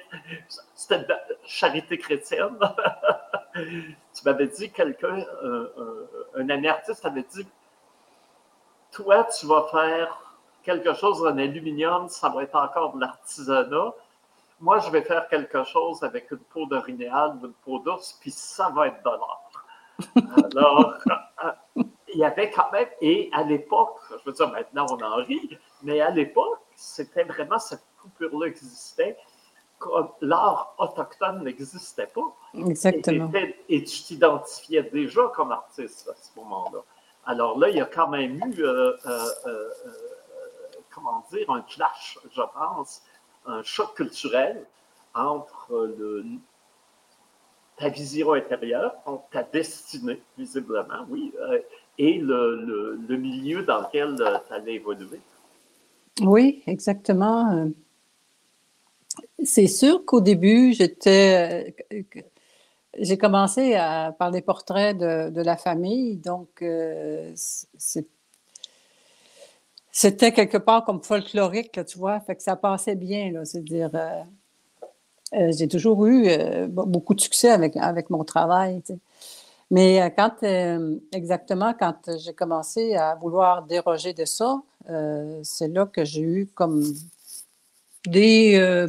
[0.76, 1.08] C'était
[1.46, 2.58] Charité chrétienne.
[3.54, 5.26] tu m'avais dit quelqu'un,
[6.36, 7.48] un, ami artiste avait dit
[8.92, 10.22] Toi, tu vas faire
[10.64, 13.94] quelque chose en aluminium, ça va être encore de l'artisanat
[14.60, 18.32] moi, je vais faire quelque chose avec une peau d'orignal ou une peau d'ours, puis
[18.32, 19.52] ça va être de l'or.
[20.56, 20.94] Alors,
[21.44, 21.52] euh,
[22.16, 25.60] il y avait quand même, et à l'époque, je veux dire, maintenant on en rit,
[25.84, 29.18] mais à l'époque, c'était vraiment cette coupure-là existait.
[30.22, 32.34] L'art autochtone n'existait pas.
[32.54, 33.30] Exactement.
[33.68, 36.80] Et, tu t'identifiais déjà comme artiste à ce moment-là.
[37.26, 38.94] Alors là, il y a quand même eu, euh,
[39.46, 39.70] euh,
[40.94, 43.04] comment dire, un clash, je pense,
[43.46, 44.66] un choc culturel
[45.14, 46.24] entre le,
[47.78, 48.94] ta vision intérieure,
[49.32, 51.60] ta destinée, visiblement, oui, euh,
[51.98, 55.20] et le, milieu dans lequel euh, tu allais évoluer.
[56.22, 57.52] Oui, exactement.
[57.54, 57.70] Euh,
[59.44, 61.76] c'est sûr qu'au début, j'étais.
[62.98, 63.74] J'ai commencé
[64.18, 66.64] par les portraits de, la famille, donc
[67.36, 68.08] c'est
[69.98, 74.24] c'était quelque part comme folklorique, tu vois, fait que ça passait bien, c'est-à-dire, euh,
[75.36, 78.84] euh, j'ai toujours eu euh, beaucoup de succès avec, avec mon travail,
[79.72, 80.44] Mais quand,
[81.12, 84.62] exactement, quand j'ai commencé à vouloir déroger de ça,
[85.44, 86.84] c'est là que j'ai eu comme
[88.06, 88.88] des,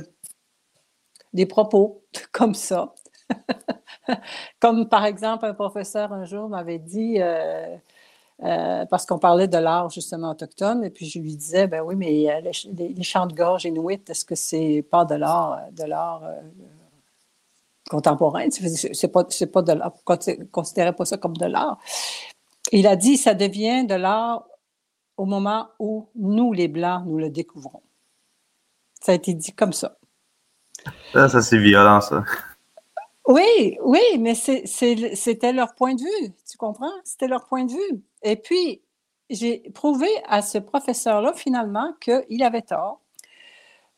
[1.32, 2.02] des propos
[2.32, 2.94] comme ça.
[4.60, 7.20] comme par exemple, un professeur un jour m'avait dit
[8.44, 11.96] euh, parce qu'on parlait de l'art justement autochtone, et puis je lui disais, ben oui,
[11.96, 15.84] mais euh, les, chants de gorge inuits, est-ce que c'est pas de l'art, euh, de
[15.84, 16.22] l'art
[17.88, 18.48] contemporain?
[18.50, 19.92] C'est pas, pas de l'art,
[20.50, 21.78] considérez pas ça comme de l'art.
[22.72, 24.46] Il a dit, ça devient de l'art
[25.16, 27.82] au moment où nous, les Blancs, nous le découvrons.
[29.00, 29.96] Ça a été dit comme ça.
[31.12, 32.24] Ça, ça c'est violent, ça.
[33.28, 36.92] Oui, oui, mais c'était leur point de vue, tu comprends?
[37.04, 38.04] C'était leur point de vue.
[38.22, 38.82] Et puis,
[39.30, 43.00] j'ai prouvé à ce professeur-là, finalement, qu'il avait tort.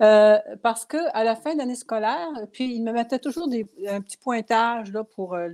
[0.01, 3.49] Euh, parce qu'à la fin de l'année scolaire, puis il me mettait toujours
[3.89, 5.49] un petit pointage là, pour euh,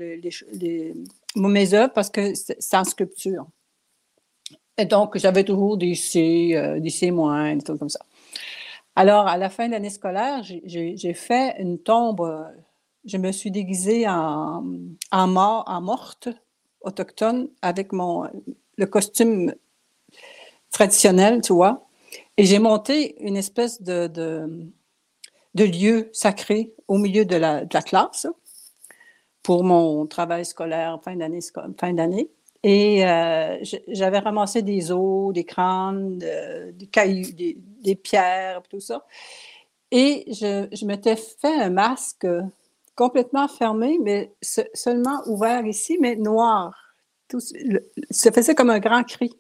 [1.37, 3.47] mes œuvres parce que c'est en sculpture.
[4.77, 8.01] Et donc, j'avais toujours des C, euh, des C-, des trucs comme ça.
[8.97, 12.47] Alors, à la fin de l'année scolaire, j'ai fait une tombe
[13.05, 14.65] je me suis déguisée en,
[15.13, 16.29] en mort, en morte
[16.81, 18.29] autochtone avec mon
[18.77, 19.55] le costume
[20.71, 21.87] traditionnel, tu vois.
[22.37, 28.27] Et j'ai monté une espèce de, de, lieu sacré au milieu de la, classe
[29.43, 31.41] pour mon travail scolaire fin d'année.
[31.79, 32.31] Fin d'année.
[32.65, 33.59] Et euh,
[33.89, 39.07] j'avais ramassé des os, des crânes, des cailloux, des, pierres, tout ça.
[39.91, 42.27] Et je, je m'étais fait un masque
[42.97, 46.75] complètement fermé, mais seulement ouvert ici, mais noir.
[47.29, 47.41] Tout,
[48.11, 49.39] ça faisait comme un grand cri.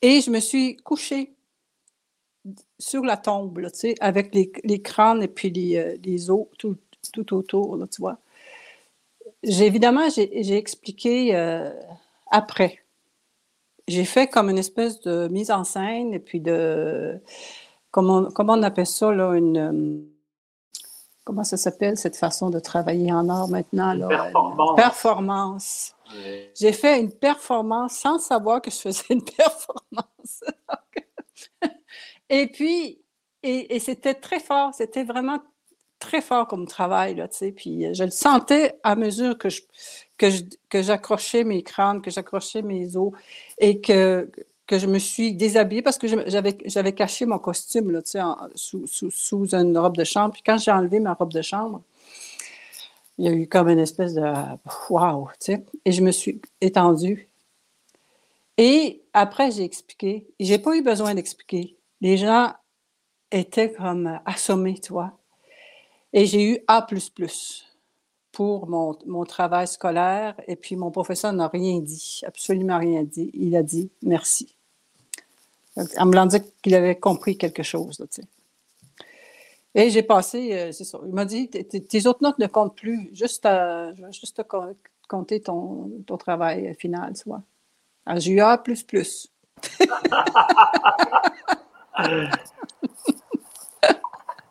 [0.00, 1.36] Et je me suis couchée
[2.78, 6.76] sur la tombe, tu sais, avec les, crânes et puis les, euh, les os tout,
[7.12, 8.18] tout, autour, tu vois.
[9.42, 11.72] J'ai, évidemment, j'ai, expliqué euh,
[12.30, 12.78] après.
[13.88, 17.20] J'ai fait comme une espèce de mise en scène et puis de
[17.90, 19.56] comment, comment on appelle ça, là, une.
[19.58, 20.08] euh,
[21.24, 23.94] comment ça s'appelle, cette façon de travailler en art maintenant?
[23.94, 24.08] Là?
[24.08, 24.76] performance.
[24.76, 25.94] Performance.
[26.14, 26.48] Oui.
[26.54, 30.44] J'ai fait une performance sans savoir que je faisais une performance.
[32.32, 32.98] Et puis,
[33.42, 35.38] et, c'était très fort, c'était vraiment
[35.98, 37.52] très fort comme travail, là, tu sais.
[37.52, 39.60] Puis euh, je le sentais à mesure que je,
[40.18, 43.12] que j'accrochais mes crânes, que j'accrochais mes os
[43.58, 44.30] et que,
[44.66, 48.20] que je me suis déshabillée parce que j'avais, j'avais caché mon costume, là, tu sais,
[48.54, 50.32] sous, sous, sous une robe de chambre.
[50.32, 51.82] Puis quand j'ai enlevé ma robe de chambre,
[53.18, 54.22] il y a eu comme une espèce de
[54.88, 55.66] wow, tu sais.
[55.84, 57.28] Et je me suis étendue.
[58.56, 60.26] Et après, j'ai expliqué.
[60.40, 61.76] J'ai pas eu besoin d'expliquer.
[62.02, 62.52] Les gens
[63.30, 65.12] étaient comme assommés, tu vois.
[66.12, 66.84] Et j'ai eu A
[68.32, 70.34] pour mon, travail scolaire.
[70.48, 73.30] Et puis, mon professeur n'a rien dit, absolument rien dit.
[73.34, 74.56] Il a dit merci.
[75.76, 78.04] En me disant qu'il avait compris quelque chose.
[79.74, 81.00] Et j'ai passé, euh, c'est ça.
[81.06, 84.76] Il m'a dit tes- autres notes ne comptent plus, juste, à- vais juste te co-
[85.08, 87.42] compter ton, travail final, tu vois.
[88.16, 88.62] J'ai eu A.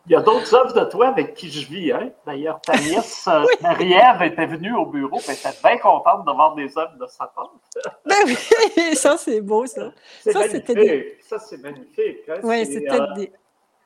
[0.06, 1.92] Il y a d'autres œuvres de toi avec qui je vis.
[1.92, 2.10] Hein?
[2.26, 6.76] D'ailleurs, ta nièce euh, Marie-Ève était venue au bureau et était bien contente d'avoir des
[6.76, 7.52] œuvres de sa tante.
[8.04, 9.92] Ben oui, ça, c'est beau, ça.
[10.20, 10.64] C'est Ça, magnifique.
[10.66, 12.28] c'était Ça, c'est magnifique.
[12.28, 12.40] hein?
[12.42, 13.32] Oui, c'était euh, des.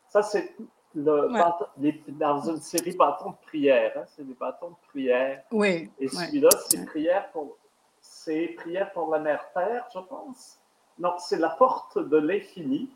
[0.09, 0.55] Ça, c'est
[0.95, 1.39] le Ouais.
[1.39, 3.93] bâton- les- dans une série bâtons de prière.
[3.97, 4.05] hein?
[4.17, 5.43] C'est des bâtons de prière.
[5.53, 5.91] Oui.
[6.01, 6.09] Et ouais.
[6.09, 7.59] celui-là, c'est prière pour,
[8.01, 10.59] c'est prière pour la mère Terre, je pense.
[10.99, 12.91] Non, c'est la porte de l'infini.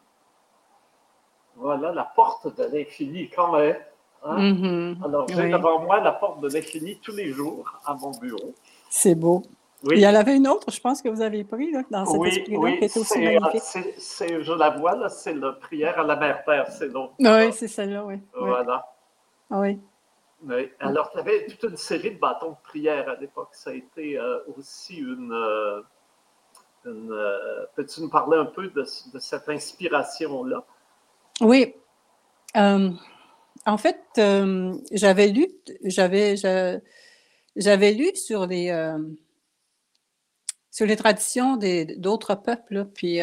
[1.56, 3.76] Voilà, la porte de l'infini, quand même.
[4.24, 4.36] hein?
[4.38, 5.02] Mhm.
[5.04, 5.50] Alors, j'ai Oui.
[5.50, 8.54] devant moi la porte de l'infini tous les jours à mon bureau.
[8.88, 9.42] C'est beau.
[9.82, 12.04] Oui, Il y en avait une autre, je pense, que vous avez pris là, dans
[12.04, 13.62] cet oui, esprit-là, oui, qui est aussi c'est, euh, magnifique.
[13.62, 17.14] c'est- c'est- je la vois, là, c'est la prière à la mère Terre, c'est l'autre.
[17.18, 18.16] Oui, c'est celle-là, oui.
[18.38, 18.86] Voilà.
[19.50, 19.80] oui.
[20.46, 20.70] Oui.
[20.80, 23.50] Alors, tu avais toute une série de bâtons de prière à l'époque.
[23.52, 25.32] Ça a été euh, aussi une.
[25.32, 25.80] euh,
[26.86, 28.80] une, euh, Peux-tu nous parler un peu de,
[29.12, 30.62] de cette inspiration-là?
[31.40, 31.74] Oui.
[32.56, 32.90] Euh,
[33.66, 35.48] en fait, euh, j'avais lu,
[35.84, 36.36] j'avais,
[37.56, 38.98] j'avais lu sur les, euh,
[40.70, 43.20] sur les traditions des- d'autres peuples, puis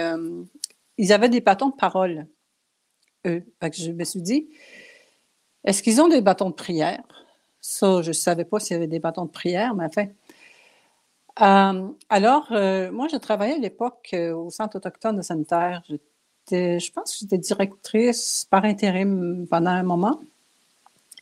[0.97, 2.28] ils avaient des bâtons de parole,
[3.28, 3.45] eux.
[3.74, 4.49] Je me suis dit,
[5.63, 7.03] est-ce qu'ils ont des bâtons de prière?
[7.61, 10.07] Ça, je ne savais pas s'il y avait des bâtons de prière, mais enfin.
[12.09, 12.47] Alors,
[12.91, 15.84] moi, je travaillais à l'époque au Centre autochtone de Sanitaire.
[16.51, 20.21] Je pense que j'étais directrice par intérim pendant un moment.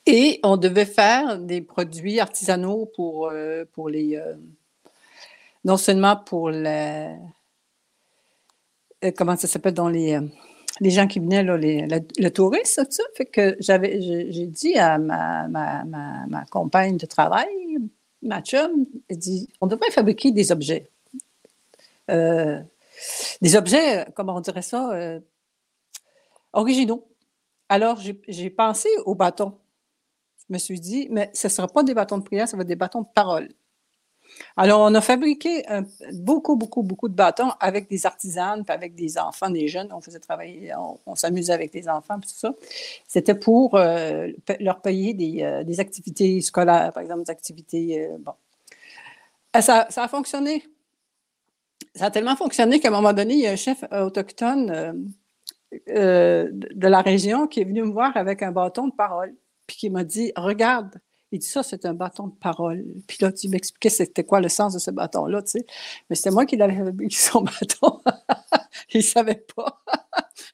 [0.05, 4.15] Et on devait faire des produits artisanaux pour, euh, pour les.
[4.17, 4.35] euh,
[5.63, 7.11] non seulement pour la.
[9.03, 10.19] euh, comment ça s'appelle dans les.
[10.81, 13.03] les gens qui venaient, là, les, le, tourisme, tout ça.
[13.15, 17.47] Fait que j'avais, j'ai j'ai dit à ma, ma, ma, ma compagne de travail,
[18.21, 20.89] ma chum, elle dit on devrait fabriquer des objets.
[22.95, 25.19] Euh, des objets, comment on dirait ça, euh,
[26.53, 27.07] originaux.
[27.69, 29.57] Alors, j'ai pensé aux bâtons.
[30.47, 32.61] Je me suis dit, mais ce ne sera pas des bâtons de prière, ça va
[32.61, 33.49] être des bâtons de parole.
[34.57, 35.63] Alors, on a fabriqué
[36.13, 39.91] beaucoup, beaucoup, beaucoup de bâtons avec des artisanes, avec des enfants, des jeunes.
[39.91, 40.73] On faisait travailler,
[41.05, 42.53] on, s'amusait avec les enfants, puis tout ça.
[43.07, 44.29] C'était pour euh,
[44.59, 48.07] leur payer des, euh, activités scolaires, par exemple, des activités.
[48.07, 48.33] euh, bon.
[49.61, 50.63] Ça a fonctionné.
[51.95, 54.93] Ça a tellement fonctionné qu'à un moment donné, il y a un chef autochtone euh,
[55.89, 59.33] euh, de la région qui est venu me voir avec un bâton de parole,
[59.65, 60.99] puis qui m'a dit Regarde,
[61.35, 62.85] il dit ça, c'est un bâton de parole.
[63.07, 65.65] Puis là, tu m'expliquais c'était quoi le sens de ce bâton-là, tu sais.
[66.09, 68.01] Mais c'était moi qui l'avais fabriqué son bâton.
[68.93, 69.81] il ne savait pas.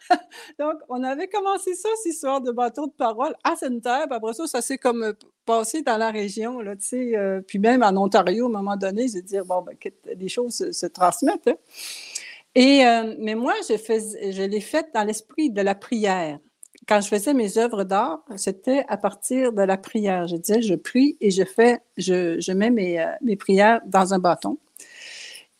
[0.59, 4.07] Donc, on avait commencé ça, cette histoire de bâton de parole à Sainte-Terre.
[4.09, 5.13] Après ça, ça s'est comme euh,
[5.45, 7.17] passé dans la région, là, tu sais.
[7.17, 9.75] euh, puis même en Ontario, à un moment donné, j'ai dit, bon, ben,
[10.17, 11.47] les choses se, transmettent.
[11.47, 11.55] hein.
[12.55, 16.39] Et, euh, mais moi, je, je l'ai fait dans l'esprit de la prière.
[16.87, 20.27] Quand je faisais mes œuvres d'art, c'était à partir de la prière.
[20.27, 24.19] Je disais, je prie et je fais, je, mets mes, euh, mes prières dans un
[24.19, 24.57] bâton.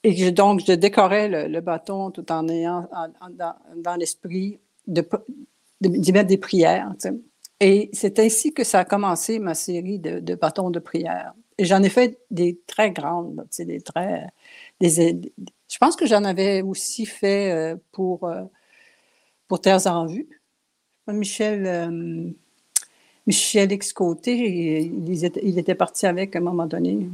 [0.03, 2.89] Et donc, je décorais le, bâton tout en ayant
[3.75, 5.07] dans, l'esprit de,
[5.81, 6.91] de- d'y mettre des prières.
[7.59, 11.33] Et c'est ainsi que ça a commencé ma série de, de bâtons de prière.
[11.59, 14.27] Et j'en ai fait des très grandes, tu des très.
[14.79, 15.21] Des-
[15.69, 18.41] je pense que j'en avais aussi fait euh, pour, euh,
[19.47, 20.40] pour Terres en vue.
[21.07, 22.29] Michel, euh,
[23.27, 27.07] Michel X-Côté, il, il était- parti avec à un moment donné.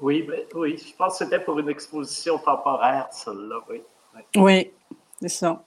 [0.00, 3.82] Oui, mais, oui, je pense que c'était pour une exposition temporaire, celle-là, oui.
[4.36, 4.70] Oui,
[5.20, 5.62] c'est ça.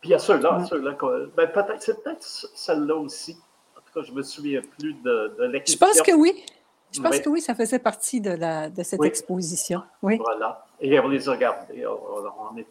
[0.00, 0.96] Puis il y a ceux-là, ceux-là.
[1.36, 3.36] Ben, peut-être, c'est peut-être celle-là aussi.
[3.76, 5.92] En tout cas, je me souviens plus de, de l'exposition.
[5.92, 6.44] Je pense que oui.
[6.92, 9.82] Je pense que oui, ça faisait partie de, la, de cette exposition.
[10.02, 10.16] Oui.
[10.18, 10.66] Voilà.
[10.80, 11.86] Et on les a gardés.
[11.86, 12.66] On, est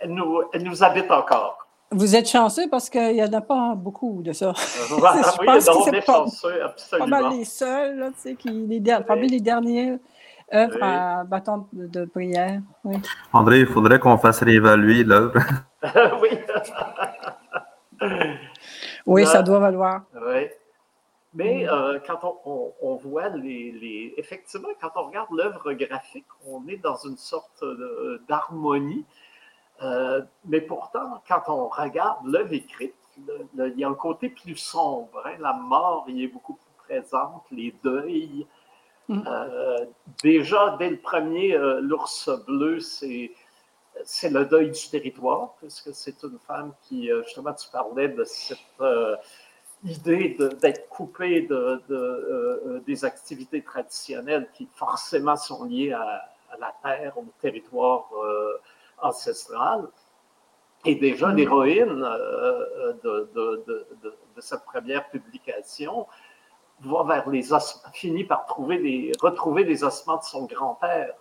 [0.00, 1.63] elle, nous, elle nous habite encore.
[1.94, 4.52] Vous êtes chanceux parce qu'il n'y en a pas beaucoup de ça.
[4.90, 7.08] Voilà, oui, pense on est chanceux, absolument.
[7.08, 9.98] Pas mal les seuls, là, tu sais, qui, les, parmi les derniers
[10.52, 12.60] œuvres à bâton de, prière.
[12.82, 12.96] Oui.
[13.32, 15.34] André, il faudrait qu'on fasse réévaluer l'œuvre.
[16.20, 16.30] oui.
[19.06, 20.02] oui, ça doit valoir.
[20.14, 20.48] Oui.
[21.34, 22.18] Mais euh, quand
[22.80, 27.64] on, voit les, Effectivement, quand on regarde l'œuvre graphique, on est dans une sorte
[28.28, 29.04] d'harmonie.
[29.82, 35.22] Euh, mais pourtant, quand on regarde l'œuvre écrite, il y a un côté plus sombre.
[35.24, 35.34] Hein.
[35.40, 38.46] La mort y est beaucoup plus présente, les deuils.
[39.08, 39.22] Mm.
[39.26, 39.86] Euh,
[40.22, 43.32] déjà, dès le premier, l'ours bleu, c'est
[44.02, 48.58] c'est le deuil du territoire, puisque c'est une femme qui, justement, tu parlais de cette
[49.84, 56.72] idée d'être coupé de, euh, euh, des activités traditionnelles qui forcément sont liées à, la
[56.82, 58.08] terre, au territoire
[59.02, 59.88] euh, ancestral.
[60.84, 61.36] Et déjà, mm.
[61.36, 62.00] l'héroïne
[63.02, 63.86] de, de,
[64.40, 66.06] cette première publication
[66.80, 71.14] va vers les ossements, finit par trouver les, retrouver les ossements de son grand-père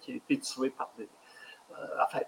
[0.00, 1.08] qui a été tué par des.
[2.02, 2.20] enfin,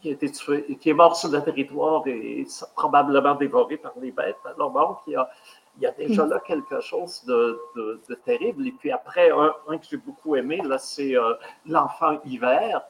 [0.00, 4.10] qui a été tué, qui est mort sur le territoire et probablement dévoré par les
[4.10, 4.36] bêtes.
[4.44, 5.28] Alors donc, il y a,
[5.76, 8.66] il y a déjà là quelque chose de, de, terrible.
[8.66, 11.34] Et puis après, un, que j'ai beaucoup aimé, là, c'est euh,
[11.66, 12.82] L'enfant hiver,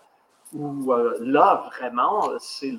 [0.53, 2.73] où euh, là, vraiment, c'est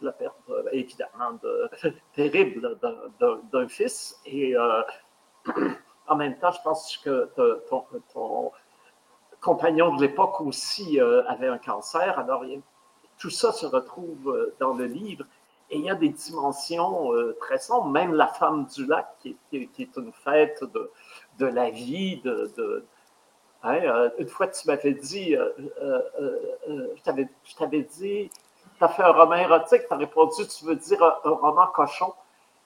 [0.00, 1.70] la perte, euh, évidemment de,
[2.14, 2.78] terrible
[3.52, 4.20] d'un fils.
[4.26, 4.54] Et
[6.08, 7.30] en même temps, je pense que
[7.68, 8.52] ton,
[9.40, 12.18] compagnon de l'époque aussi euh, avait un cancer.
[12.18, 12.44] Alors,
[13.18, 15.24] tout ça se retrouve euh, dans le livre.
[15.70, 17.88] Et il y a des dimensions euh, très sombres.
[17.90, 20.64] Même la femme du lac, qui, est une fête
[21.38, 22.84] de la vie, de,
[23.62, 25.36] hein, une fois, tu m'avais dit,
[26.66, 28.30] je t'avais dit,
[28.78, 32.12] tu as fait un roman érotique, tu as répondu, tu veux dire un roman cochon.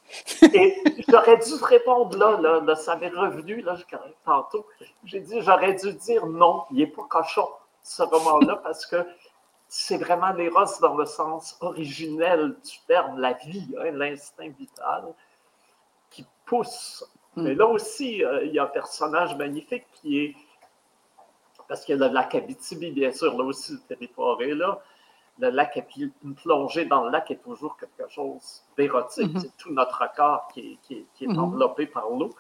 [0.55, 0.77] Et
[1.09, 3.77] j'aurais dû répondre là, là, ça m'est revenu là,
[4.25, 4.67] tantôt.
[5.05, 7.49] J'ai dit, j'aurais dû dire non, il n'est pas cochon,
[7.83, 9.07] ce roman-là, parce que
[9.69, 15.15] c'est vraiment l'éros dans le sens originel du terme, la vie, hein, l'instinct vital,
[16.11, 17.11] qui pousse.
[17.37, 17.45] Hmm.
[17.45, 20.37] Mais là aussi, euh, il y a un personnage magnifique qui est,
[21.73, 24.79] parce a le lac Abitibi, bien sûr, là aussi, le territoire est là,
[25.39, 29.33] le lac, une plongée dans le lac est toujours quelque chose d'érotique.
[29.33, 29.41] Mhm.
[29.41, 31.39] C'est tout notre corps qui est, mhm.
[31.39, 32.35] enveloppé par l'eau.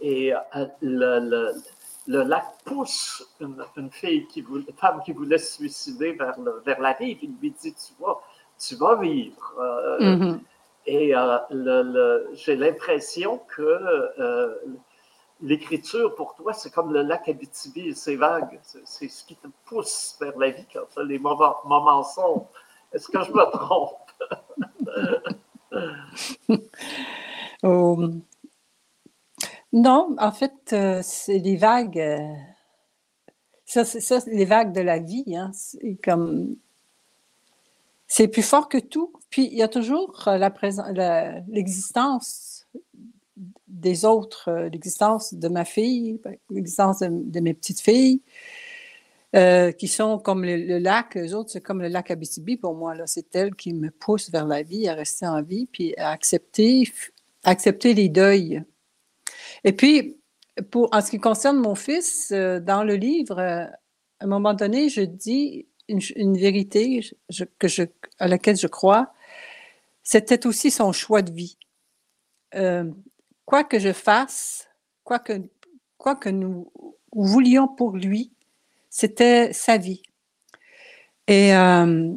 [0.00, 6.36] Et euh, le, lac pousse une, fille qui voulait, femme qui voulait se suicider vers,
[6.64, 7.18] vers la rive.
[7.20, 8.20] Il lui dit Tu vas,
[8.60, 9.54] tu vas vivre.
[9.58, 10.40] Euh, mhm.
[10.86, 14.56] Et euh, j'ai l'impression que
[15.40, 18.58] l'écriture pour toi, c'est comme le lac Abitibi et ses vagues.
[18.62, 22.46] C'est ce qui te pousse vers la vie quand les moments, moments sont.
[22.92, 23.94] Est-ce que je me trompe?
[27.62, 27.98] Oh.
[29.72, 32.00] Non, en fait, euh, c'est les vagues.
[32.00, 32.34] Euh,
[33.66, 35.36] ça, c'est les vagues de la vie.
[35.36, 35.50] Hein,
[38.06, 39.12] c'est plus fort que tout.
[39.28, 40.24] Puis il y a toujours
[41.48, 42.66] l'existence
[43.66, 46.20] des autres, euh, l'existence de ma fille,
[46.50, 48.22] l'existence de, mes petites filles,
[49.36, 52.94] euh, qui sont comme le, lac, eux autres, c'est comme le lac Abitibi pour moi.
[52.94, 53.06] Là.
[53.06, 56.90] C'est elle qui me pousse vers la vie, à rester en vie, puis à accepter,
[57.44, 58.62] accepter les deuils.
[59.64, 60.16] Et puis,
[60.70, 63.70] pour, en ce qui concerne mon fils, euh, dans le livre, à
[64.20, 67.04] un moment donné, je dis une, vérité
[67.58, 67.84] que je,
[68.18, 69.12] à laquelle je crois.
[70.02, 71.58] C'était aussi son choix de vie
[73.48, 74.68] quoi que je fasse,
[75.04, 75.32] quoi que,
[75.96, 76.70] quoi que nous
[77.12, 78.30] voulions pour lui,
[78.90, 80.02] c'était sa vie.
[81.26, 82.14] Et euh,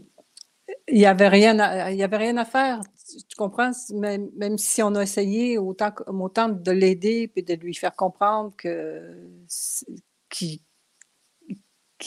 [0.89, 2.81] il n'y avait, rien à, avait rien à faire.
[3.07, 3.71] Tu comprends?
[3.93, 8.53] Même, même si on a essayé autant, autant de l'aider et de lui faire comprendre
[8.57, 10.59] qu'il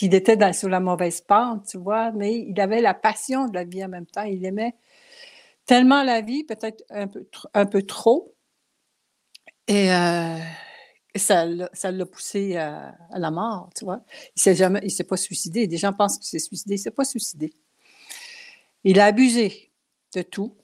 [0.02, 3.82] était sur la mauvaise pente, tu vois, mais il avait la passion de la vie
[3.82, 4.24] en même temps.
[4.24, 4.74] Il aimait
[5.64, 8.33] tellement la vie, peut-être un peu, un peu trop,
[9.66, 10.38] et euh,
[11.16, 14.02] ça, l'a poussé à, la mort, tu vois.
[14.36, 15.66] Il ne s'est s'est pas suicidé.
[15.66, 16.74] Des gens pensent qu'il s'est suicidé.
[16.74, 17.52] Il s'est pas suicidé.
[18.82, 19.72] Il a abusé
[20.14, 20.56] de tout,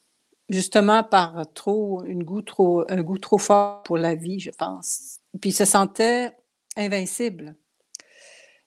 [0.48, 5.20] justement par trop, une goût trop, un goût trop fort pour la vie, je pense.
[5.40, 6.32] Puis il se sentait
[6.76, 7.56] invincible.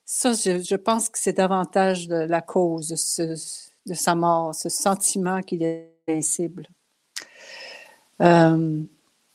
[0.04, 3.34] Ça, je, pense que c'est davantage de la cause de,
[3.86, 6.68] de sa mort, ce sentiment qu'il est invincible.
[8.20, 8.82] Euh,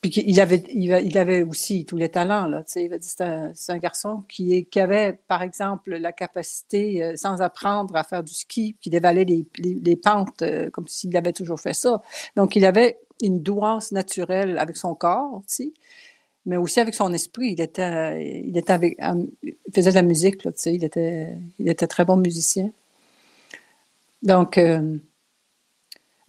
[0.02, 2.47] puis il avait, il avait aussi tous les talents.
[2.47, 2.89] Là, c'est,
[3.22, 8.78] un, garçon qui, avait, par exemple, la capacité, euh, sans apprendre à faire du ski,
[8.80, 12.02] qui dévalait les, pentes euh, comme s'il avait toujours fait ça.
[12.38, 15.74] Donc, il avait une douance naturelle avec son corps aussi,
[16.45, 17.52] mais aussi avec son esprit.
[17.52, 18.97] Il était, il était avec,
[19.76, 22.72] faisait de la musique, là, il était, il était très bon musicien.
[24.24, 24.97] Donc, euh,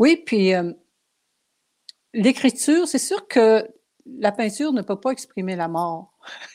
[0.01, 0.55] oui, puis
[2.13, 3.67] l'écriture, c'est sûr que
[4.07, 6.13] la peinture ne peut pas exprimer la mort.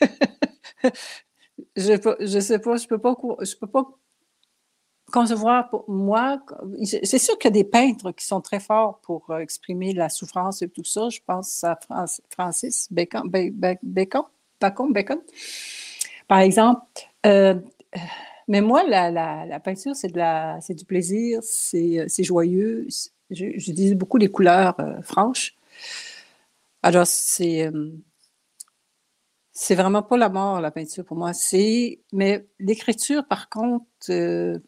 [1.76, 3.84] je ne sais pas, je peux peux pas
[5.12, 6.40] concevoir pour moi.
[6.82, 10.08] C'est sûr qu'il y a des peintres qui sont très forts pour euh, exprimer la
[10.08, 11.08] souffrance et tout ça.
[11.08, 11.78] Je pense à
[12.30, 13.78] Francis Bacon, Bacon,
[14.60, 15.20] Bacon, Bacon.
[16.28, 16.82] par exemple.
[17.24, 17.54] Euh,
[18.48, 22.86] mais moi, la, peinture, c'est du plaisir, c'est joyeux.
[23.30, 25.56] J'utilise beaucoup les couleurs euh, franches.
[26.82, 27.66] Alors, c'est.
[27.66, 27.90] Euh,
[29.52, 31.32] c'est vraiment pas la mort, la peinture, pour moi.
[32.12, 34.58] Mais l'écriture, par contre, euh,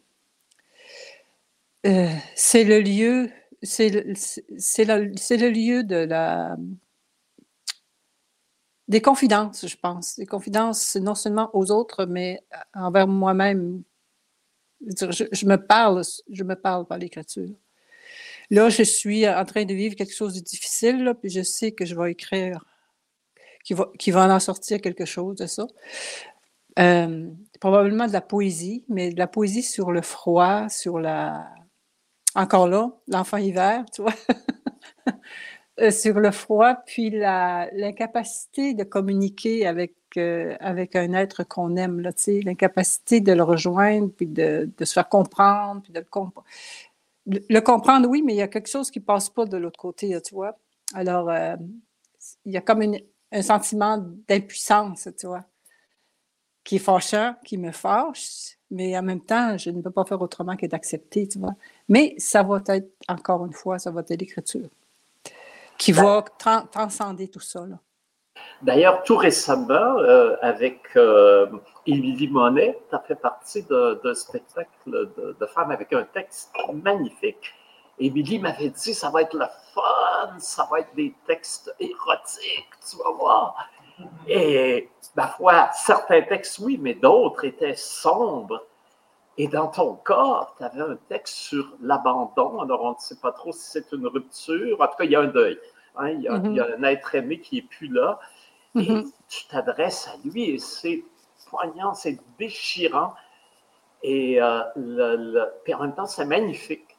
[2.35, 3.29] c'est le lieu.
[3.61, 6.57] Le, le, lieu de la.
[8.87, 10.17] Des confidences, je pense.
[10.17, 12.41] Des confidences non seulement aux autres, mais
[12.73, 13.83] envers moi-même.
[14.81, 15.57] Je, je me
[16.55, 17.49] parle par l'écriture.
[18.49, 21.85] Là, je suis en train de vivre quelque chose de difficile, puis je sais que
[21.85, 22.65] je vais écrire,
[23.63, 25.67] qu'il va, va en sortir quelque chose de ça.
[26.79, 27.29] Euh,
[27.59, 31.45] probablement de la poésie, mais de la poésie sur le froid, sur la...
[32.35, 34.13] Encore là, l'enfant hiver, tu vois.
[35.81, 42.01] Euh, sur le froid, puis l'incapacité de communiquer avec, euh, avec un être qu'on aime,
[42.01, 46.45] l'incapacité de le rejoindre, puis de, de, se faire comprendre, puis de le comprendre
[47.29, 49.79] le comprendre, oui, mais il y a quelque chose qui ne passe pas de l'autre
[49.79, 50.57] côté, tu vois.
[50.93, 51.55] Alors, euh,
[52.45, 52.95] il y a comme
[53.31, 55.45] un sentiment d'impuissance, tu vois,
[56.63, 60.21] qui est fâchant, qui me fâche, mais en même temps, je ne peux pas faire
[60.21, 61.55] autrement que d'accepter, tu vois.
[61.87, 64.69] Mais ça va être, encore une fois, ça va être l'écriture
[65.77, 66.23] qui va
[66.71, 67.65] transcender tout ça.
[67.65, 67.79] Là.
[68.61, 71.47] D'ailleurs, tout récemment, euh, avec euh,
[71.85, 77.53] Émilie Monet, tu as fait partie d'un spectacle de, femmes avec un texte magnifique.
[77.99, 82.97] Émilie m'avait dit, ça va être le fun, ça va être des textes érotiques, tu
[82.97, 83.55] vas voir.
[84.27, 88.63] Et ma foi, certains textes, oui, mais d'autres étaient sombres.
[89.37, 92.59] Et dans ton cas, tu avais un texte sur l'abandon.
[92.59, 94.81] Alors, on ne sait pas trop si c'est une rupture.
[94.81, 95.57] En tout cas, il y a un deuil.
[95.95, 96.09] Hein.
[96.09, 98.19] il, y a, il, y a, un être aimé qui n'est plus là.
[98.75, 99.11] Et mm-hmm.
[99.27, 101.03] tu t'adresses à lui et c'est
[101.49, 103.13] poignant, c'est déchirant.
[104.03, 106.97] Et, euh, le, en même temps, c'est magnifique.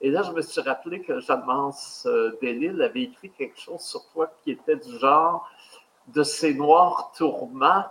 [0.00, 4.04] Et là, je me suis rappelé que Jeanne-Mance euh, Delille avait écrit quelque chose sur
[4.12, 5.48] toi qui était du genre
[6.08, 7.84] de ces noirs tourments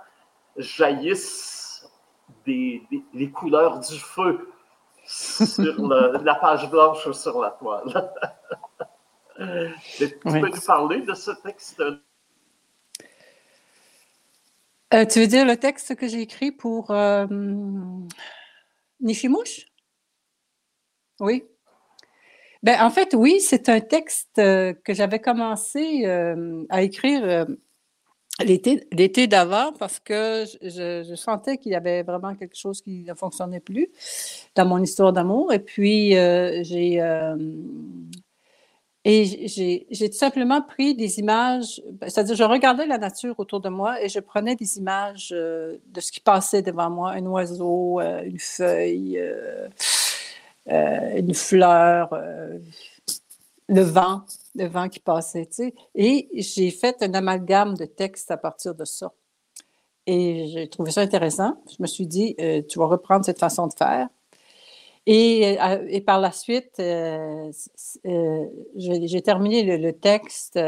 [0.57, 1.89] jaillissent
[2.45, 2.83] des,
[3.13, 4.51] les couleurs du feu
[5.05, 5.87] sur
[6.23, 8.13] la page blanche ou sur la toile.
[9.97, 11.81] tu peux nous parler de ce texte
[14.93, 17.25] euh, tu veux dire le texte que j'ai écrit pour euh,
[18.99, 19.67] Nishimouche?
[21.21, 21.45] Oui.
[22.61, 26.05] Ben, en fait, oui, c'est un texte euh, que j'avais commencé
[26.69, 27.47] à écrire
[28.41, 33.13] l'été d'avant parce que je, je sentais qu'il y avait vraiment quelque chose qui ne
[33.13, 33.87] fonctionnait plus
[34.55, 35.53] dans mon histoire d'amour.
[35.53, 36.99] Et puis, j'ai
[39.03, 43.99] et j'ai tout simplement pris des images, c'est-à-dire je regardais la nature autour de moi
[43.99, 48.21] et je prenais des images euh, de ce qui passait devant moi, un oiseau, euh,
[48.23, 49.67] une feuille, euh,
[51.17, 52.13] une fleur,
[53.67, 54.21] le vent,
[54.53, 55.73] le vent qui passait, tu sais.
[55.95, 59.11] Et j'ai fait un amalgame de textes à partir de ça.
[60.05, 61.59] Et j'ai trouvé ça intéressant.
[61.75, 62.35] Je me suis dit,
[62.69, 64.09] tu vas reprendre cette façon de faire.
[65.05, 67.51] Et, euh, et, par la suite, euh,
[68.05, 68.45] euh,
[68.75, 70.59] j'ai terminé le, texte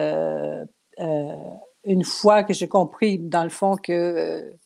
[1.85, 4.57] une fois que j'ai compris, dans le fond, qu'il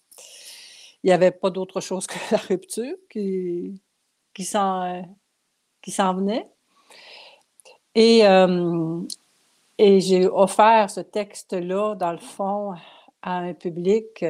[1.04, 3.82] n'y avait pas d'autre chose que la rupture qui,
[4.34, 5.04] qui s'en
[5.88, 6.48] venait.
[7.96, 8.22] Et,
[9.80, 12.74] et j'ai offert ce texte-là, dans le fond,
[13.22, 14.24] à un public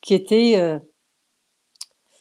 [0.00, 0.80] qui était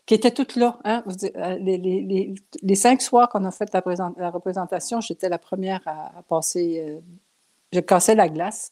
[0.10, 0.80] qui étaient toutes là.
[0.86, 1.04] Hein?
[1.36, 6.84] Euh, les, cinq soirs qu'on a fait la, représentation, j'étais la première à, passer.
[6.84, 7.00] Euh,
[7.72, 8.72] je cassais la glace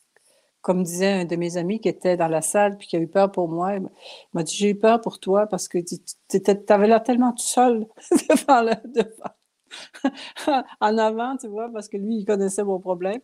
[0.62, 3.08] comme disait un de mes amis qui était dans la salle puis qui a eu
[3.08, 3.88] peur pour moi, il
[4.34, 7.86] m'a dit J'ai eu peur pour toi parce que tu avais l'air tellement tout seul
[8.12, 13.22] devant le, devant, en avant, tu vois, parce que lui, il connaissait mon problème.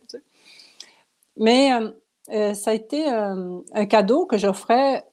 [1.36, 1.72] Mais
[2.32, 5.04] euh, ça a été un cadeau que j'offrais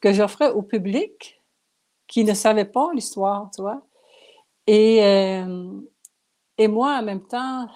[0.00, 1.41] que j'offrais au public
[2.12, 3.80] qui ne savait pas l'histoire, tu vois.
[4.66, 4.98] Et,
[6.58, 7.66] et moi, en même temps,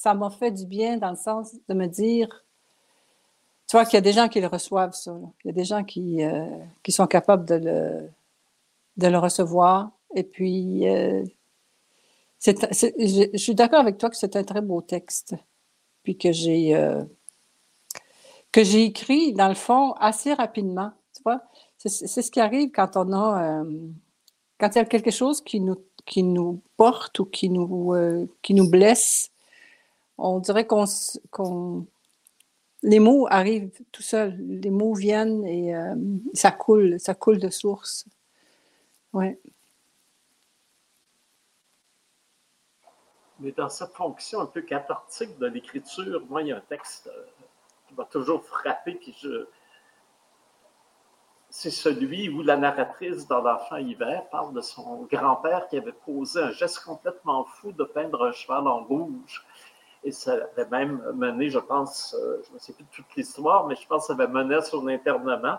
[0.00, 2.44] ça m'a fait du bien dans le sens de me dire,
[3.70, 5.16] tu vois qu'il y a des gens qui le reçoivent, ça.
[5.44, 6.44] Il y a des gens qui, euh,
[6.82, 8.10] qui sont capables de le,
[8.96, 9.92] de le recevoir.
[10.16, 11.22] Et puis, euh,
[12.44, 15.36] je, suis d'accord avec toi que c'est un très beau texte.
[16.02, 17.04] Puis que j'ai euh,
[18.50, 20.90] que j'ai écrit, dans le fond, assez rapidement.
[21.14, 21.40] Tu vois,
[21.88, 23.64] c'est ce qui arrive quand on a
[24.58, 28.52] quand il y a quelque chose qui nous, qui nous porte ou qui nous, qui
[28.52, 29.30] nous blesse
[30.20, 31.86] on dirait qu'on,
[32.82, 34.36] les mots arrivent tout seuls.
[34.38, 35.94] Les mots viennent et euh,
[36.34, 38.06] ça coule, ça coule de source.
[39.12, 39.40] Ouais.
[43.38, 47.06] Mais dans cette fonction un peu cathartique de l'écriture, moi, il y a un texte
[47.06, 47.24] euh,
[47.88, 49.46] qui m'a toujours frappé, puis je...
[51.50, 56.40] c'est celui où la narratrice dans L'Enfant hiver parle de son grand-père qui avait posé
[56.40, 59.44] un geste complètement fou de peindre un cheval en rouge
[60.02, 63.76] et ça avait même mené, je pense, euh, je ne sais plus toute l'histoire, mais
[63.76, 65.58] je pense que ça avait mené à son internement.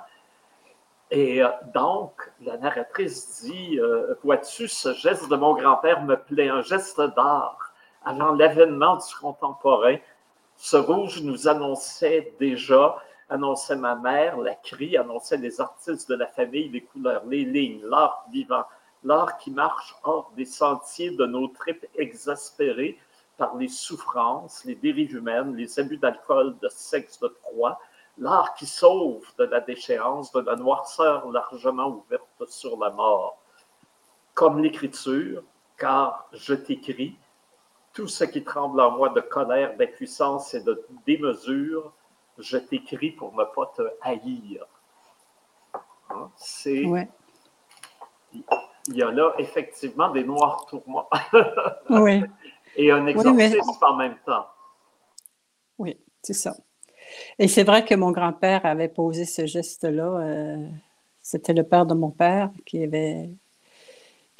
[1.11, 6.49] Et euh, donc, la narratrice dit euh, Vois-tu, ce geste de mon grand-père me plaît,
[6.49, 7.73] un geste d'art.
[8.03, 9.97] Avant l'avènement du contemporain,
[10.55, 12.97] ce rouge nous annonçait déjà,
[13.31, 17.81] annonçait ma mère, la crie, annonçait les artistes de la famille, les couleurs, les lignes,
[17.85, 18.65] l'art vivant,
[19.03, 22.99] l'art qui marche hors des sentiers de nos tripes exaspérées
[23.37, 27.79] par les souffrances, les dérives humaines, les abus d'alcool, de sexe, de proie,
[28.17, 33.37] l'art qui sauve de la déchéance, de la noirceur largement ouverte sur la mort.
[34.33, 35.41] Comme l'écriture,
[35.77, 37.15] car je t'écris,
[37.93, 41.93] tout ce qui tremble en moi de colère, d'impuissance et de démesure,
[42.41, 44.65] je t'écris pour ne pas te haïr.
[46.09, 46.83] Hein, c'est.
[48.87, 51.07] Il y a là effectivement des noirs tourments.
[51.89, 52.23] oui.
[52.75, 54.47] Et un exorcisme en même temps.
[55.77, 56.55] Oui, c'est ça.
[57.37, 60.17] Et c'est vrai que mon grand-père avait posé ce geste-là.
[60.21, 60.67] Euh,
[61.21, 63.29] c'était le père de mon père qui avait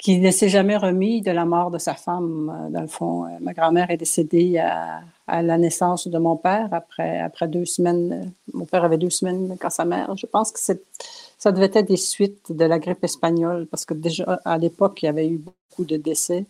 [0.02, 2.50] qui ne s'est jamais remis de la mort de sa femme.
[2.50, 6.68] Euh, dans le fond, euh, ma grand-mère est décédée à, la naissance de mon père
[6.72, 8.32] après, après deux semaines.
[8.52, 10.14] Mon père avait deux semaines quand sa mère.
[10.16, 14.40] Je pense que ça devait être des suites de la grippe espagnole parce que déjà
[14.44, 16.44] à l'époque, il y avait eu beaucoup de décès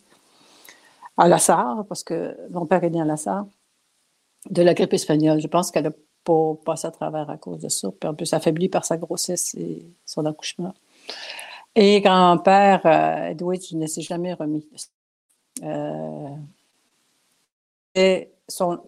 [1.15, 3.45] à Lassar, parce que mon père est né à Lassar,
[4.49, 5.39] de la grippe espagnole.
[5.39, 5.93] Je pense qu'elle n'a
[6.23, 9.53] pas passé à travers à cause de ça, puis en plus affaiblie par sa grossesse
[9.55, 10.73] et son accouchement.
[11.75, 13.33] Et grand-père, euh,
[13.73, 14.67] ne s'est jamais remis.
[15.63, 16.29] Euh,
[17.95, 18.79] et son,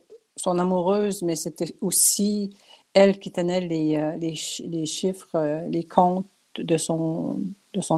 [0.45, 2.55] amoureuse, mais c'était aussi
[2.93, 7.41] elle qui tenait les, euh, chiffres, euh, les comptes de son,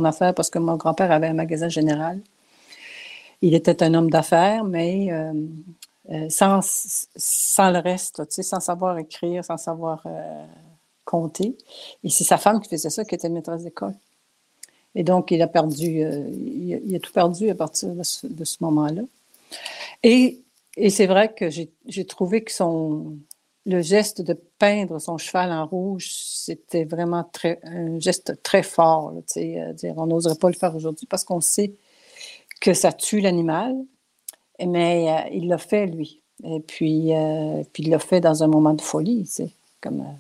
[0.06, 2.22] affaire, parce que mon grand-père avait un magasin général.
[3.42, 8.98] Il était un homme d'affaires, mais euh, sans, sans le reste, tu sais, sans savoir
[8.98, 10.04] écrire, sans savoir
[11.06, 11.58] compter.
[12.04, 13.94] Et c'est sa femme qui faisait ça, qui était maîtresse d'école.
[14.98, 19.04] Et donc, il a perdu, il, a, tout perdu à partir de ce, moment-là.
[20.02, 20.42] Et,
[20.90, 23.16] c'est vrai que j'ai trouvé que son,
[23.68, 29.14] le geste de peindre son cheval en rouge, c'était vraiment très, un geste très fort.
[29.28, 31.76] tu sais, dire, on n'oserait pas le faire aujourd'hui parce qu'on sait
[32.60, 33.76] que ça tue l'animal,
[34.60, 36.22] mais euh, il l'a fait, lui.
[36.44, 40.02] Et puis, euh, puis il l'a fait dans un moment de folie, sais, comme...
[40.02, 40.14] Euh,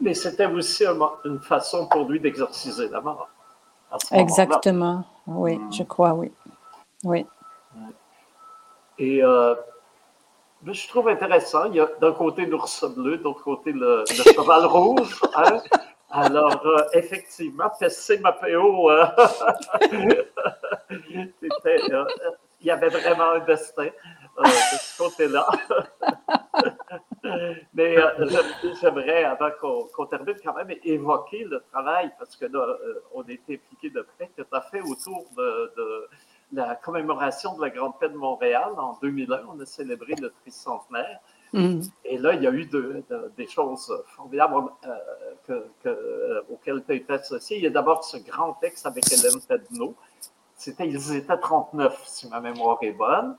[0.00, 0.84] mais c'était aussi
[1.24, 3.28] une façon pour lui d'exorciser la mort.
[4.12, 5.72] Exactement, oui, hmm.
[5.72, 6.32] je crois, oui.
[7.04, 7.26] Oui.
[8.98, 9.22] Et
[10.62, 14.04] ben, je trouve intéressant, il y a d'un côté l'ours bleu, de l'autre côté le,
[14.06, 15.20] cheval rouge.
[15.36, 15.60] Hein?
[16.10, 19.04] Alors, euh, effectivement, PC Mapéo, euh,
[19.92, 20.24] euh,
[22.60, 25.46] il y avait vraiment un destin de ce côté-là.
[27.74, 27.96] Mais
[28.80, 29.50] j'aimerais, avant
[29.94, 32.76] qu'on termine, quand même évoquer le travail, parce que là,
[33.14, 36.08] on était impliqué de près, que tu as fait autour de,
[36.52, 39.42] la commémoration de la Grande Paix de Montréal en 2001.
[39.54, 41.20] On a célébré le tricentenaire.
[41.52, 41.80] Mm.
[42.04, 42.68] Et là, il y a eu
[43.36, 44.70] des choses formidables
[45.50, 47.56] euh, euh, auxquelles tu as été associé.
[47.56, 49.94] Il y a d'abord ce grand texte avec Hélène Tedno.
[50.56, 53.36] C'était, ils étaient 39, si ma mémoire est bonne.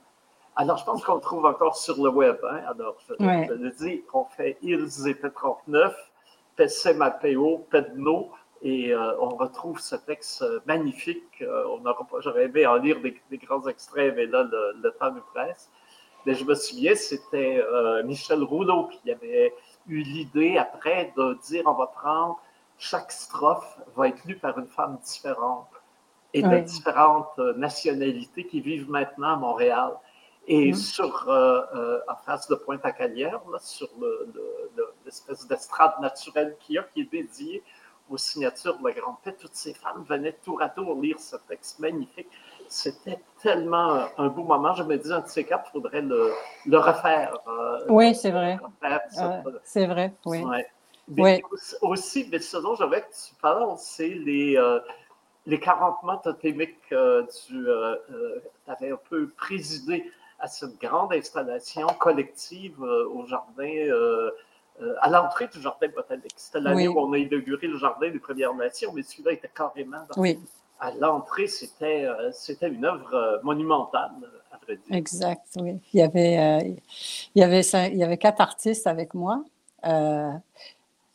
[0.62, 2.36] Alors, je pense qu'on le trouve encore sur le web.
[2.44, 2.60] Hein.
[2.68, 5.94] Alors, je, le dis, on fait ILS et P39,
[6.58, 8.30] PCMAPO, PEDNO,
[8.62, 11.42] et euh, on retrouve ce texte magnifique.
[11.42, 11.64] Euh,
[12.20, 15.70] j'aurais aimé en lire des, grands extraits, mais là, le, temps nous presse.
[16.26, 19.54] Mais je me souviens, c'était euh, Michel Rouleau qui avait
[19.88, 22.38] eu l'idée après de dire on va prendre
[22.78, 25.70] chaque strophe va être lue par une femme différente
[26.34, 29.94] et de différentes nationalités qui vivent maintenant à Montréal.
[30.52, 30.76] Et mm-hmm.
[30.76, 31.30] sur,
[32.08, 33.88] en face de Pointe-à-Calière, sur
[35.06, 37.64] l'espèce d'estrade naturelle qu'il y a, qui est dédiée
[38.10, 41.36] aux signatures de la Grande Paix, toutes ces femmes venaient tour à tour lire ce
[41.48, 42.28] texte magnifique.
[42.68, 44.74] C'était tellement un beau moment.
[44.74, 46.34] Je me disais, un de ces quatre, il faudrait le,
[46.78, 47.38] refaire.
[47.48, 48.60] Euh, oui, c'est vrai.
[49.64, 50.44] c'est vrai, oui.
[51.08, 51.42] Mais
[51.82, 54.80] Aussi, mais ce dont j'avais que tu parles, c'est les, euh,
[55.48, 57.68] les 40 mois totémiques euh, tu
[58.68, 60.06] avais un peu présidé
[60.40, 63.90] à cette grande installation collective au jardin
[64.82, 66.32] euh, à l'entrée du jardin botanique.
[66.38, 70.06] C'était l'année où on a inauguré le jardin des Premières Nations, mais celui-là était carrément
[70.16, 70.40] oui.
[70.80, 71.48] à l'entrée.
[71.48, 74.12] C'était, euh, c'était une œuvre euh, monumentale,
[74.54, 74.96] à vrai dire.
[74.96, 75.82] Exact, oui.
[75.94, 76.80] Il y avait,
[77.36, 79.44] il y avait, il y avait quatre artistes avec moi,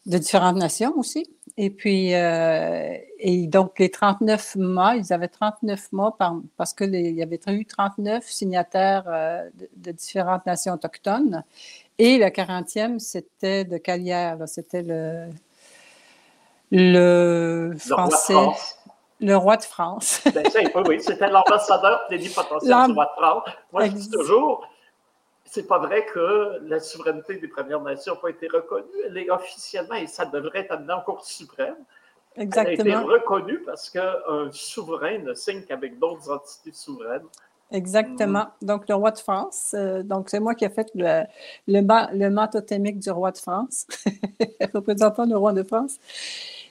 [0.06, 1.26] de différentes nations aussi.
[1.56, 6.16] Et puis, et donc, les 39 mois, ils avaient 39 mois
[6.56, 9.04] parce qu'il y avait eu 39 signataires
[9.54, 11.44] de, de, différentes nations autochtones.
[11.98, 14.38] Et le 40e, c'était de Calière.
[14.46, 15.28] C'était le,
[16.70, 18.34] le français.
[19.20, 20.22] Le roi de France.
[20.24, 20.42] ben,
[20.86, 23.42] oui, c'était l'ambassadeur plénipotentiaire du roi de France.
[23.72, 24.66] Moi, je dis toujours,
[25.54, 28.88] c'est pas vrai que la souveraineté des Premières Nations n'a pas été reconnue.
[29.06, 31.76] Elle est officiellement, et ça devrait être amené en Cour suprême.
[32.36, 32.84] Exactement.
[32.84, 37.22] Elle a été reconnue parce qu'un souverain ne signe qu'avec d'autres entités souveraines.
[37.70, 38.46] Exactement.
[38.60, 38.66] Mm.
[38.66, 39.74] Donc, le roi de France.
[39.78, 41.22] Euh, donc, c'est moi qui ai fait le,
[41.68, 43.86] le, le totémique du roi de France,
[44.74, 45.98] représentant le roi de France.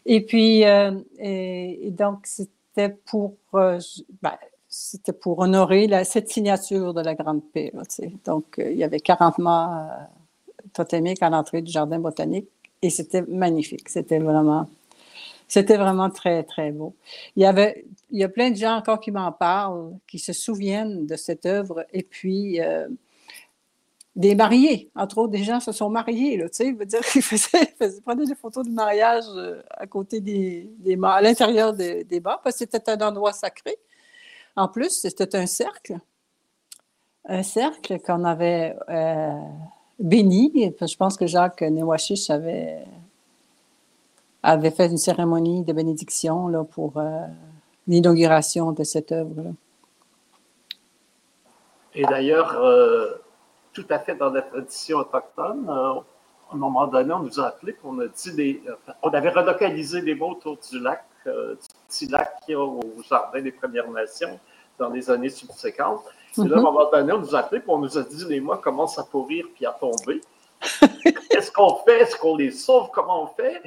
[0.06, 3.80] Et puis, euh, et, donc, c'était pour, euh,
[4.22, 4.34] ben,
[4.76, 7.72] c'était pour honorer cette signature de la Grande Paix.
[8.26, 9.88] donc, il y avait 40 mois
[10.74, 12.48] totémiques à l'entrée du jardin botanique
[12.82, 13.88] et c'était magnifique.
[13.88, 14.68] C'était vraiment
[15.48, 16.96] c'était vraiment très, très beau.
[17.36, 20.34] Il y avait, il y a plein de gens encore qui m'en parlent, qui se
[20.34, 21.86] souviennent de cette œuvre.
[21.94, 22.88] Et puis, euh,
[24.16, 27.22] des mariés, entre autres, des gens se sont mariés, là, tu sais, veut dire qu'ils
[27.22, 32.20] faisaient, prenaient des photos de mariage euh, à côté des, des à l'intérieur des, des
[32.20, 33.76] parce que c'était un endroit sacré.
[34.56, 35.98] En plus, c'était un cercle,
[37.26, 39.32] un cercle qu'on avait euh,
[40.00, 40.74] béni.
[40.80, 42.86] Je pense que Jacques Newashish avait
[44.44, 47.26] fait une cérémonie de bénédiction là, pour euh,
[47.88, 49.54] l'inauguration de cette œuvre.
[51.96, 53.14] Et d'ailleurs, euh,
[53.72, 56.04] tout à fait dans la tradition autochtone, à
[56.52, 58.62] un moment donné, on nous a appelé, on a dit
[59.02, 63.42] on avait relocalisé des mots autour du lac, du petit lac qui est au jardin
[63.42, 64.40] des Premières Nations
[64.78, 66.04] dans les années subséquentes.
[66.38, 66.64] Et là, à un mm-hmm.
[66.64, 69.04] moment donné, on nous a appelé, puis on nous a dit les mots commencent à
[69.04, 70.22] pourrir puis à tomber.
[71.30, 72.02] Qu'est-ce qu'on fait?
[72.02, 72.90] Est-ce qu'on les sauve?
[72.94, 73.62] Comment on fait?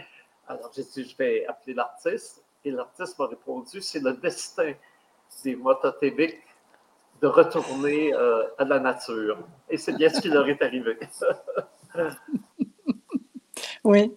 [0.49, 2.43] Alors, j'ai dit, je vais appeler l'artiste.
[2.65, 4.73] Et l'artiste m'a répondu, c'est le destin
[5.45, 6.43] des mototébiques
[7.21, 9.39] de retourner euh, à la nature.
[9.69, 10.99] Et c'est bien ce qui leur est arrivé.
[13.85, 14.17] oui.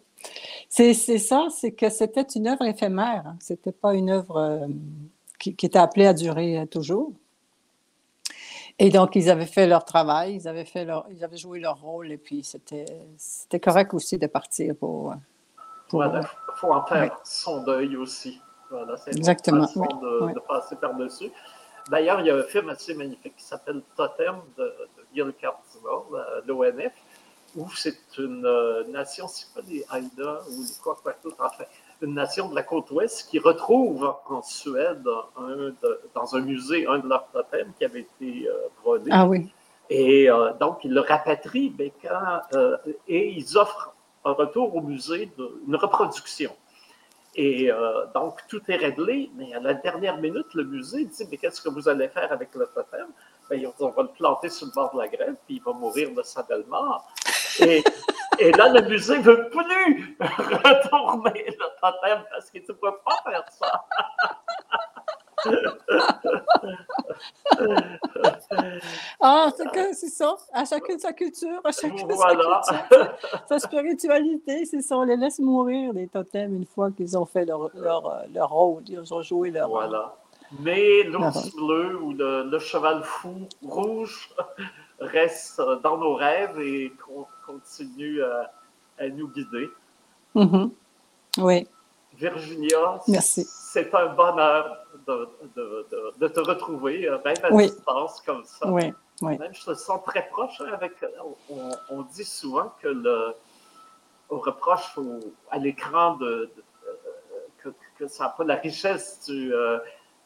[0.69, 3.23] C'est ça, c'est que c'était une œuvre éphémère.
[3.25, 3.35] Hein.
[3.39, 4.67] C'était pas une œuvre euh,
[5.39, 7.11] qui, était appelée à durer euh, toujours.
[8.77, 11.81] Et donc, ils avaient fait leur travail, ils avaient, fait leur, ils avaient joué leur
[11.81, 15.13] rôle, et puis c'était correct aussi de partir pour,
[15.93, 16.23] il
[16.55, 18.39] faut en faire son deuil aussi.
[18.69, 19.65] Voilà, c'est Exactement.
[19.65, 21.31] façon de, passer par-dessus.
[21.89, 25.33] D'ailleurs, il y a un film assez magnifique qui s'appelle Totem de, de Gil
[26.45, 26.93] l'ONF,
[27.59, 31.65] où c'est une euh, nation, c'est pas les Haïda ou les quoi, quoi, tout, enfin,
[32.01, 37.07] une nation de la côte ouest qui retrouve en Suède, dans un musée, un de
[37.07, 38.53] leurs totems qui avait été euh,
[38.83, 39.09] volé.
[39.11, 39.49] Ah oui.
[39.89, 42.41] Et euh, donc, ils le rapatrient, mais quand,
[43.07, 46.51] et ils offrent un retour au musée d'une reproduction.
[47.35, 51.37] Et euh, donc, tout est réglé, mais à la dernière minute, le musée dit Mais
[51.37, 53.07] qu'est-ce que vous allez faire avec le totem?
[53.49, 56.13] Ben, On va le planter sur le bord de la grève, puis il va mourir
[56.13, 57.07] de sa belle mort.
[57.61, 57.83] Et,
[58.39, 63.21] et là, le musée ne veut plus retourner le totem parce qu'il ne peut pas
[63.29, 63.85] faire ça.
[69.21, 69.51] ah,
[69.93, 70.35] c'est ça.
[70.53, 72.11] À chacune sa culture, à chacune
[73.47, 74.97] sa spiritualité, c'est ça.
[74.97, 78.83] On les laisse mourir, les totems, une fois qu'ils ont fait leur, leur, leur, rôle,
[78.87, 80.15] ils ont joué leur Voilà.
[80.59, 84.29] Mais l'ours bleu ou le, cheval fou rouge
[84.99, 86.93] reste dans nos rêves et
[87.45, 89.69] continue à, nous guider.
[90.35, 90.71] Mm-hmm.
[91.39, 91.67] Oui.
[92.15, 98.67] Virginia, c'est un bonheur de, te retrouver, euh, même à distance comme ça.
[98.67, 98.91] Oui.
[99.21, 100.61] Même je te sens très proche.
[100.73, 100.93] Avec,
[101.89, 103.33] on, dit souvent que le,
[104.29, 104.97] on reproche
[105.49, 106.49] à l'écran de,
[107.97, 109.53] que, ça n'a pas la richesse du.
[109.53, 109.79] Euh,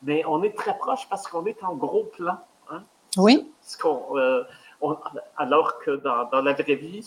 [0.03, 2.37] mais on est très proche parce qu'on est en gros plan.
[2.69, 2.83] Hein.
[3.17, 3.51] Oui.
[3.85, 4.43] Euh,
[5.37, 7.05] alors que dans, dans, la vraie vie,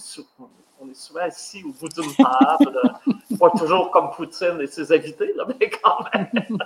[0.81, 2.81] on est souvent assis au bout d'une table,
[3.41, 6.59] pas toujours comme Poutine et ses invités, mais quand même.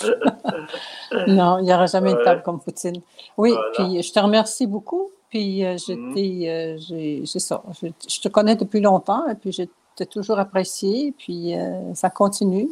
[1.28, 3.00] non, il n'y aura jamais une table comme Poutine.
[3.36, 5.10] Oui, puis je te remercie beaucoup.
[5.28, 7.26] Puis euh, j'étais, mm-hmm.
[7.26, 7.62] j'ai ça.
[7.82, 9.64] Je, te connais depuis longtemps et puis je
[9.94, 11.12] t'ai toujours apprécié.
[11.18, 12.68] Puis euh, ça continue.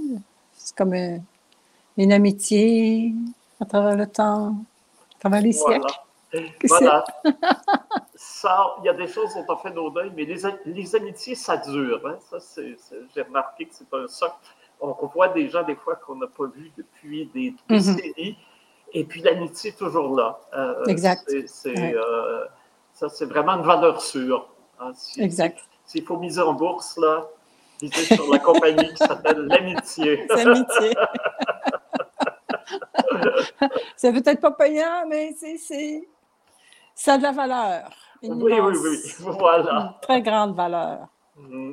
[0.55, 0.95] C'est comme
[1.97, 3.13] une amitié
[3.61, 5.87] à travers le temps, à travers les siècles.
[6.69, 7.05] Voilà.
[8.15, 11.35] ça, il y a des choses dont on fait nos deuils, mais les, les amitiés,
[11.35, 12.01] ça dure.
[12.07, 12.19] Hein.
[12.21, 12.63] Ça,
[13.15, 14.35] j'ai remarqué que c'est un socle.
[14.81, 17.57] On, voit des gens, des fois, qu'on n'a pas vus depuis des mhm.
[17.69, 18.39] décennies,
[18.93, 20.39] et puis l'amitié est toujours là.
[20.55, 21.31] Euh, exact.
[21.31, 22.45] Euh,
[22.93, 24.49] ça, c'est vraiment une valeur sûre.
[24.79, 24.93] Hein.
[25.19, 25.61] exact.
[25.85, 27.27] S'il faut miser en bourse, là,
[27.81, 30.27] miser sur la compagnie qui s'appelle l'amitié.
[30.29, 30.95] L'amitié.
[33.97, 36.09] c'est peut-être pas payant, mais c'est
[36.97, 37.91] ça a de la valeur.
[38.23, 39.95] oui, oui, oui, voilà.
[39.95, 41.07] Une très grande valeur.
[41.37, 41.73] Mm.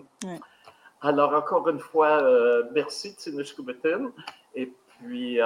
[1.02, 3.56] Alors, encore une fois, euh, merci, Tinush
[4.54, 5.46] Et puis, euh,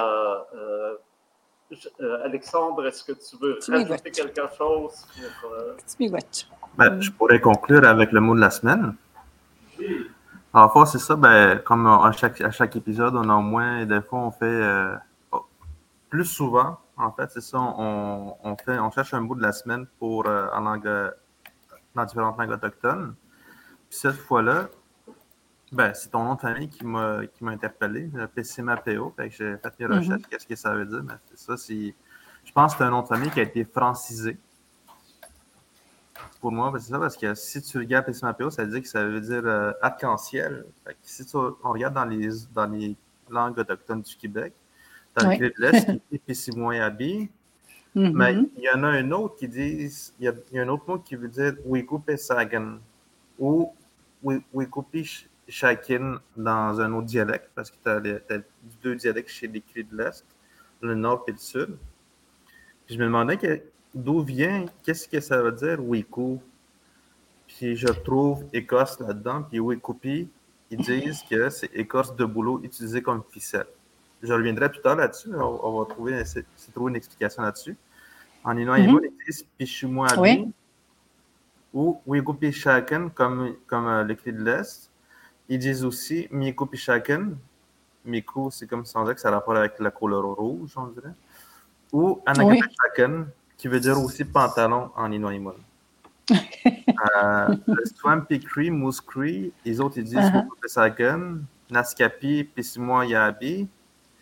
[2.02, 5.06] euh, Alexandre, est-ce que tu veux rajouter quelque chose?
[6.76, 8.95] Ben, je pourrais conclure avec le mot de la semaine.
[10.54, 13.86] En fait, c'est ça, ben, comme à chaque, à chaque épisode, on a au moins,
[13.86, 14.62] des fois, on fait
[16.10, 17.60] plus souvent, en fait, c'est ça.
[17.60, 20.90] On, fait, on cherche un bout de la semaine pour euh, en langue,
[21.95, 23.15] dans différentes langues autochtones.
[23.90, 24.69] Puis cette fois-là,
[25.72, 29.14] ben, c'est ton nom de famille qui m'a, qui m'a interpellé, PCMAPO.
[29.15, 29.98] Fait que j'ai fait mes mm-hmm.
[29.98, 31.03] recherches, qu'est-ce que ça veut dire.
[31.03, 31.94] Mais c'est ça, c'est,
[32.44, 34.38] je pense que c'est un nom de famille qui a été francisé.
[36.40, 39.03] Pour moi, c'est ça, parce que si tu regardes PCMAPO, ça veut dire que ça
[39.03, 40.65] veut dire euh, arc-en-ciel.
[41.02, 42.95] si tu, on regarde dans les, dans les
[43.30, 44.53] langues autochtones du Québec,
[45.18, 46.19] dans le de l'Est, qui
[47.95, 49.89] Mais il y en a un autre qui dit,
[50.19, 52.80] il y a, un autre mot qui veut dire Wikupesagan
[53.39, 53.73] ou
[55.48, 57.89] Shakin dans un autre dialecte, parce que tu
[58.34, 58.41] as,
[58.84, 60.26] deux dialectes chez les clés de l'Est,
[60.81, 61.77] le Nord et le Sud.
[62.88, 63.64] je me demandais
[63.95, 66.39] d'où vient, qu'est-ce que ça veut dire Wiku.
[67.48, 70.30] Puis je trouve Écosse là-dedans, puis Wikupi,
[70.69, 73.68] ils disent que c'est écorce de boulot utilisée comme ficelle.
[74.23, 75.30] Je reviendrai plus tard là-dessus.
[75.35, 76.23] On, va trouver,
[76.73, 77.77] trouver une explication là-dessus.
[78.44, 80.52] En Inuit, ils disent Pichumuabi
[81.73, 84.89] ou Wigupishaken, comme, comme euh, l'écrit de l'Est.
[85.49, 87.38] Ils disent aussi Miku Pishaken.
[88.06, 91.14] Miku, c'est comme sans que ça a rapport avec la couleur rouge, on dirait.
[91.91, 93.27] Ou Anakapishaken,
[93.57, 95.41] qui veut dire aussi pantalon en Inuit.
[96.31, 101.39] euh, le Swampy Cree, Moose Cree, les autres ils disent uh -huh.
[101.69, 103.68] Naskapi, Pisimoa Yabi.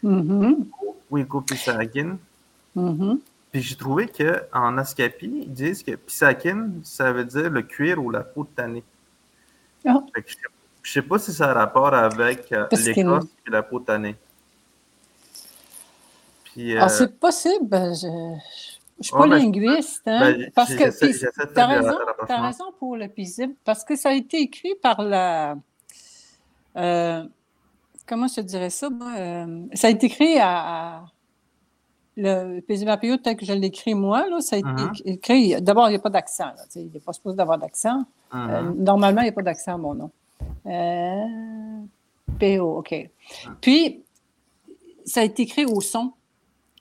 [0.06, 0.66] Mm-hmm.
[1.10, 2.18] Wigo Pisagin.
[2.76, 3.20] Mm-hmm.
[3.52, 8.12] Puis j'ai trouvé qu'en Ascapi, ils disent que Pisagin, ça veut dire le cuir ou
[8.12, 8.84] la peau de tannée.
[9.88, 10.04] Oh.
[10.16, 10.24] je ne
[10.84, 14.16] sais pas si ça a rapport avec euh, l'écorce et la peau tannée.
[16.46, 17.66] Puis, ah, euh, c'est possible.
[17.66, 18.40] Ben, je ne
[19.00, 20.04] suis pas ben, linguiste.
[20.08, 23.54] Hein, ben, parce que tu as, raison, raison pour le PISIM.
[23.64, 25.56] Parce que ça a été écrit par la.
[26.78, 27.24] Euh,
[28.06, 28.88] comment je te dirais ça?
[28.88, 31.06] Euh, ça a été écrit à,
[32.18, 35.02] le PZMAPO tel que je l'écris moi, là, ça a été uh-huh.
[35.06, 35.62] écrit.
[35.62, 36.52] D'abord, il n'y a pas d'accent.
[36.76, 38.06] Il n'est pas supposé d'avoir d'accent.
[38.34, 38.76] Euh, uh-huh.
[38.76, 40.12] normalement, il n'y a pas d'accent mon nom.
[40.66, 41.26] Euh,
[42.40, 42.92] PO, OK.
[42.92, 43.50] Uh-huh.
[43.60, 44.04] Puis,
[45.06, 46.14] ça a été écrit au son.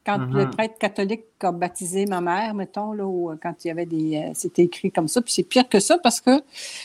[0.04, 3.86] Quand le prêtre catholique a baptisé ma mère, mettons, là, ou quand il y avait
[3.86, 4.16] des.
[4.16, 5.22] Euh, c'était écrit comme ça.
[5.22, 6.42] Puis c'est pire que ça parce que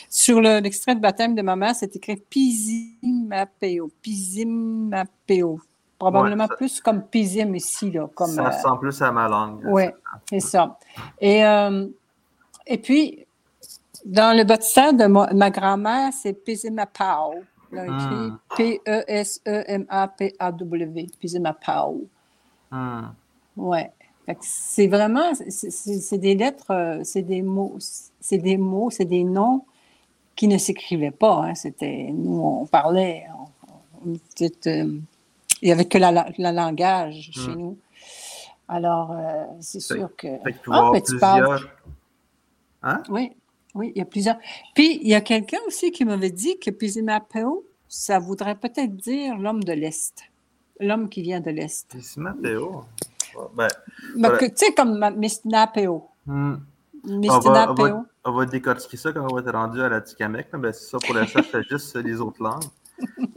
[0.08, 3.90] sur l'extrait de baptême de ma mère, c'est écrit Pizimapeo.
[4.00, 5.60] Pizimapeo.
[5.98, 7.90] Probablement plus comme Pizim ici.
[7.90, 9.60] Là, comme, ça ressemble euh, plus à ma langue.
[9.66, 9.84] Oui,
[10.30, 10.78] c'est ça.
[11.20, 11.86] Et, euh,
[12.66, 13.26] et puis,
[14.06, 17.34] dans le baptême de ma, grand-mère, c'est Pizimapao.
[17.70, 18.38] Là, écrit hmm.
[18.56, 19.86] P-E-S-E-M-A-P-A-W.
[21.20, 22.06] Pizimapao.
[22.70, 23.08] Hmm.
[23.56, 23.90] Ouais.
[24.40, 27.76] C'est vraiment, c'est des lettres, euh, c'est des mots,
[28.20, 29.64] c'est des mots, c'est des noms
[30.36, 31.44] qui ne s'écrivaient pas.
[31.44, 31.54] Hein.
[31.54, 33.24] C'était, nous, on parlait,
[34.06, 34.98] euh,
[35.62, 37.58] il n'y avait que la, langage chez hmm.
[37.58, 37.78] nous.
[38.68, 40.28] Alors, euh, c'est sûr que.
[40.28, 41.68] Fait Ah, tu parles-.
[42.82, 43.02] Hein?
[43.08, 43.32] Oui,
[43.74, 44.38] oui, il y a plusieurs.
[44.74, 49.36] Puis, il y a quelqu'un aussi qui m'avait dit que Pisimapeo, ça voudrait peut-être dire
[49.36, 50.29] l'homme de l'Est.
[50.80, 51.94] L'homme qui vient de l'Est.
[52.16, 52.84] Mathéo.
[53.54, 53.68] Ben,
[54.38, 56.08] que- Tu sais, comme Mistinapeo.
[56.26, 56.54] hmm,
[57.04, 60.00] on, va, on, va, on va décortiquer ça quand on va être rendu à la
[60.00, 60.52] Tikamek.
[60.52, 60.58] là.
[60.58, 62.64] Ben, c'est ça, pour l'instant, je fais juste les autres langues.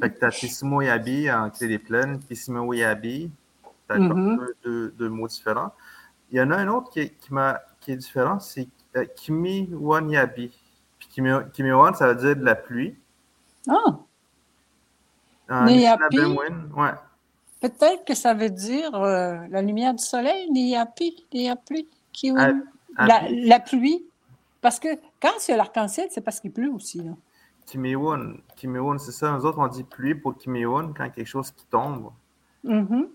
[0.02, 3.32] Fait que t'as Pissimo Yabi en clé des plaines, Pissimo Yabi.
[3.88, 4.38] T'as comme Mhm.
[4.38, 5.72] deux, deux, deux mots différents.
[6.32, 8.68] Il y en a un autre qui, est- qui, m'a- qui est différent, c'est
[8.98, 10.52] euh, Kimi Wan Yabi.
[11.00, 12.96] Puis Kimi, Kimi Wan, ça veut dire de la pluie.
[13.70, 16.18] Ah, Niapi?
[16.20, 16.92] Anishinaabe, ouais.
[17.70, 22.52] Peut-être que ça veut dire euh, la lumière du soleil, Niapi, Niapi, qui Ah,
[22.98, 23.46] la, Abi.
[23.48, 24.06] la pluie.
[24.62, 24.90] Parce que
[25.22, 27.00] quand a l'arc-en-ciel, c'est parce qu'il pleut aussi.
[27.02, 27.12] là.
[27.66, 29.32] Kimiwon, c'est ça.
[29.32, 32.12] Nous autres, on dit pluie pour Kimiwon quand quelque chose qui tombe.
[32.66, 33.08] Mhm.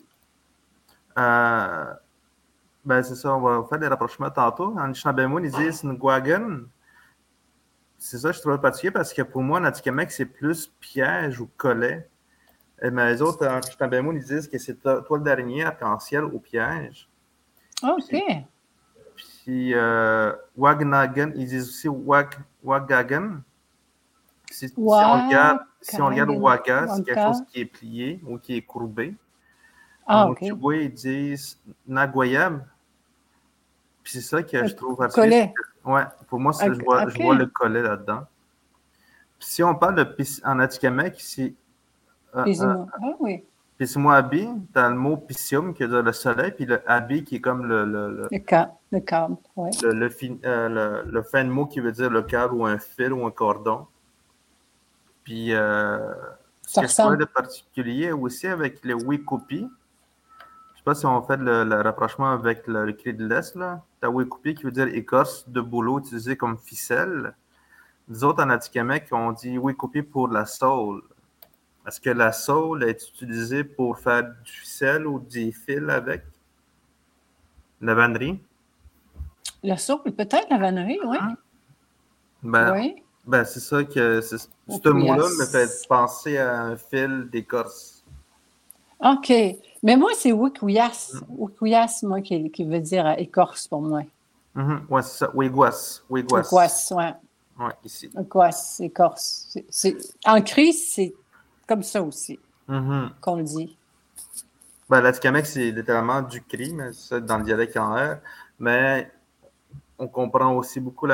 [1.19, 1.95] Euh,
[2.85, 4.73] ben, c'est ça, on va faire des rapprochements tantôt.
[4.75, 5.85] En Anishinaabe, ils disent.
[7.99, 11.51] C'est ça, je trouve particulier parce que pour moi, en Atikamek, c'est plus piège ou
[11.57, 12.09] collet.
[12.83, 16.39] Et mais les autres, en Anishinaabe, ils disent que c'est to- toile d'araignée, arc-en-ciel ou
[16.39, 17.09] piège.
[17.83, 18.15] OK.
[19.17, 23.41] Puis euh, Wagnagan, ils disent aussi Wag, Wagagan.
[24.51, 26.31] Si, si on regarde, si on regarde.
[26.31, 29.15] Waga, c'est quelque chose qui est plié ou qui est courbé.
[30.07, 30.39] Ah, En OK.
[30.43, 32.65] Ojibwe, ils disent Nagoyab.
[34.03, 34.97] Puis c'est ça que je trouve.
[35.09, 35.53] Collet.
[35.85, 38.25] Ouais, pour moi, je, vois, je vois le collet là-dedans.
[39.39, 41.55] Puis si on parle de en Atikamek, c'est.
[42.39, 42.87] Euh, euh, Pisimo.
[42.93, 43.45] Ah oui.
[43.79, 47.41] Pismoabi, t'as le mot pisium qui veut dire le soleil, puis le abi qui est
[47.41, 48.73] comme le, le, le, Le câble.
[48.91, 49.71] Le câble, oui.
[49.83, 52.79] le, le fin, euh, le- fin de mot qui veut dire le cadre ou un
[52.79, 53.87] fil ou un cordon.
[55.23, 56.13] Puis, euh,
[56.63, 57.19] ce je trouvais ressemble.
[57.19, 59.69] de particulier aussi avec le Wikupi,
[60.73, 63.55] je sais pas si on fait le, le rapprochement avec le, le cri de l'Est,
[63.55, 63.83] là.
[64.01, 67.33] T'as Wikupi qui veut dire écorce de boulot utilisée comme ficelle.
[68.09, 71.03] Nous autres, en Atikamek, on dit Wikupi pour la saule.
[71.89, 76.23] Est-ce que la saule est utilisée pour faire du ficelle ou des fils avec?
[77.81, 78.39] La vannerie?
[79.65, 81.17] Le souple, peut-être la vannerie, oui.
[82.43, 83.03] Ben, oui.
[83.27, 88.05] Ben, c'est ça que ce mot-là me fait penser à un fil d'écorce.
[89.03, 89.33] OK.
[89.83, 91.13] Mais moi, c'est Wikuyas.
[91.15, 91.19] Mm.
[91.39, 94.03] Wikuyas, moi, qui, qui veut dire écorce pour moi.
[94.55, 95.31] Mhm, Ouais, c'est ça.
[95.33, 96.03] Wigwas.
[96.11, 97.05] Wikwas, oui.
[97.59, 98.11] Ouais, ici.
[98.15, 99.57] Wikwas, écorce.
[100.27, 101.15] En crise, c'est
[101.69, 103.11] comme ça aussi Mhm.
[103.21, 103.77] qu'on le dit.
[104.91, 108.17] Ben, l'Atikamek, c'est littéralement du cri, mais c'est ça, dans le dialecte en R.
[108.59, 109.11] Mais
[109.99, 111.07] on comprend aussi beaucoup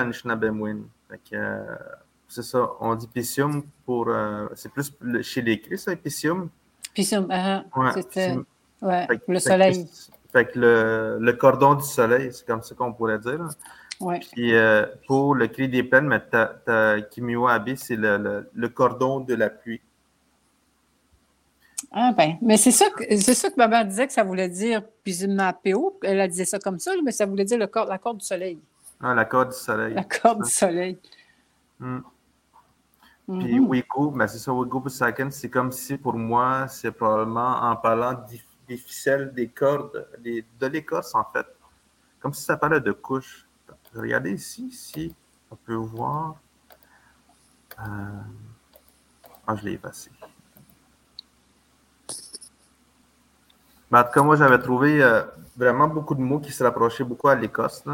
[1.18, 1.64] que, euh,
[2.28, 2.70] c'est ça.
[2.80, 4.08] On dit pisium pour.
[4.08, 6.48] euh, c'est plus chez les cris, ça, pisium.
[7.76, 8.44] Ouais, c'était pisium.
[8.82, 9.88] ouais, Fait que- le fait soleil.
[10.32, 13.38] Fait que le, le cordon du soleil, c'est comme ça qu'on pourrait dire.
[13.38, 13.48] là.
[14.00, 14.20] Ouais.
[14.32, 18.50] Puis euh, pour le cri des plaines, mais ta, ta Kimiwa Abe, c'est le, le,
[18.52, 19.80] le cordon de la pluie.
[21.96, 24.48] Ah ben, mais c'est ça que c'est ça que ma mère disait que ça voulait
[24.48, 26.00] dire Pisumapeo.
[26.02, 28.26] Elle a disait ça comme ça, mais ça voulait dire le corps, la corde du
[28.26, 28.58] soleil.
[29.00, 29.94] Ah, la corde du soleil.
[29.94, 30.98] La corde du soleil.
[31.78, 32.00] Hmm.
[33.26, 33.68] Puis Mhm.
[33.68, 38.12] Wigo, ben c'est ça, Wigo Busaken, c'est comme si pour moi, c'est probablement en parlant
[38.28, 41.46] des, des ficelles, des cordes, des- de l'écorce en fait.
[42.20, 43.46] Comme si ça parlait de couches.
[43.94, 45.14] Regardez ici, si
[45.50, 46.34] on peut voir.
[47.78, 47.82] Euh,
[49.46, 50.10] Ah, je l'ai effacé.
[53.94, 55.22] En tout cas, moi, j'avais trouvé euh,
[55.56, 57.84] vraiment beaucoup de mots qui se rapprochaient beaucoup à l'Écosse.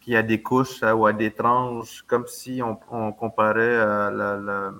[0.00, 4.70] Puis à des couches euh, ou à des tranches, comme si on, on comparait euh,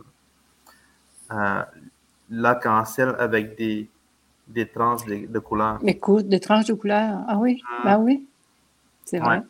[2.30, 3.88] l'arc-en-ciel avec des,
[4.48, 5.78] des tranches de, de couleurs.
[5.82, 7.20] Des tranches de couleurs.
[7.28, 8.26] Ah oui, ben oui.
[9.04, 9.42] C'est vrai.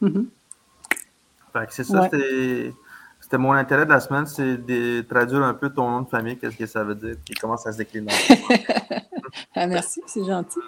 [0.00, 0.28] Mhm.
[1.52, 2.08] Fait que c'est ça, Ouais.
[2.10, 2.74] c'était-
[3.20, 6.36] c'était mon intérêt de la semaine, c'est de traduire un peu ton nom de famille,
[6.36, 8.06] qu'est-ce que ça veut dire, puis comment ça se décline.
[9.54, 10.60] Ah, merci, c'est gentil.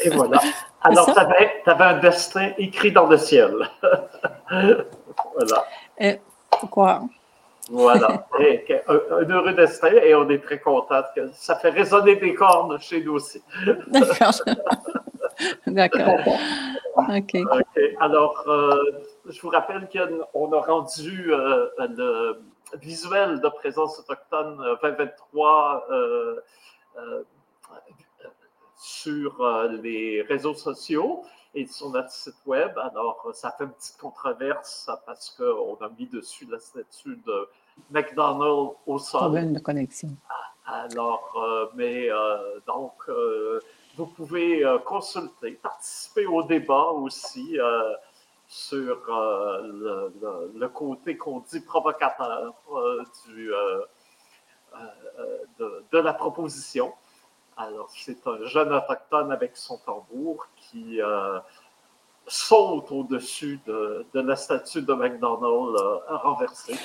[0.00, 0.40] Et voilà.
[0.82, 3.52] Alors, tu avais, un destin écrit dans le ciel.
[4.50, 5.64] voilà.
[5.98, 6.20] Et
[6.50, 7.02] pourquoi?
[7.70, 8.26] Voilà.
[8.40, 12.32] Et, un, un heureux destin et on est très content que ça fait résonner des
[12.32, 13.42] cornes chez nous aussi.
[13.88, 14.32] D'accord.
[15.66, 16.18] D'accord.
[16.96, 17.34] OK.
[17.34, 17.82] OK.
[18.00, 18.74] Alors, euh,
[19.28, 22.40] je vous rappelle qu'on a rendu euh, le
[22.80, 26.40] visuel de présence autochtone euh, 2023 euh,
[26.98, 27.22] euh,
[28.78, 31.24] sur euh, les réseaux sociaux
[31.54, 32.76] et sur notre site web.
[32.78, 37.48] Alors, euh, ça fait une petite controverse parce qu'on a mis dessus la statue de
[37.90, 39.20] McDonald au sol.
[39.20, 40.10] Problème de connexion.
[40.66, 42.08] Alors, euh, mais
[42.66, 42.92] donc,
[43.96, 47.56] vous pouvez consulter, participer au débat aussi
[48.46, 48.98] sur
[49.64, 52.54] le, côté qu'on dit provocateur
[53.26, 53.50] du,
[55.58, 56.92] de, la proposition.
[57.58, 61.00] Alors, c'est un jeune autochtone avec son tambour qui
[62.28, 66.78] saute au-dessus de, la statue de McDonald euh, renversée.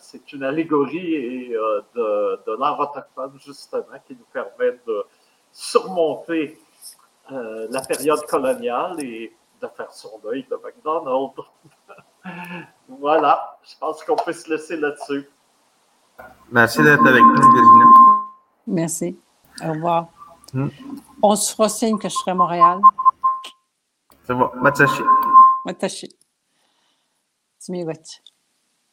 [0.00, 5.04] C'est une allégorie et, euh, de, l'art autochtone, justement, qui nous permet de
[5.50, 6.60] surmonter
[7.32, 11.32] euh, la période coloniale et de faire son deuil de McDonald.
[12.88, 15.28] voilà, je pense qu'on peut se laisser là-dessus.
[16.50, 17.86] Merci d'être avec nous, Virginia.
[18.66, 19.18] Merci.
[19.64, 20.08] Au revoir.
[20.52, 20.68] Hmm.
[21.22, 22.80] On se fera signe que je serai à Montréal.
[24.24, 24.50] C'est bon.
[24.56, 25.02] Matashi.
[25.64, 26.08] Matashi.
[27.60, 27.84] Tsumi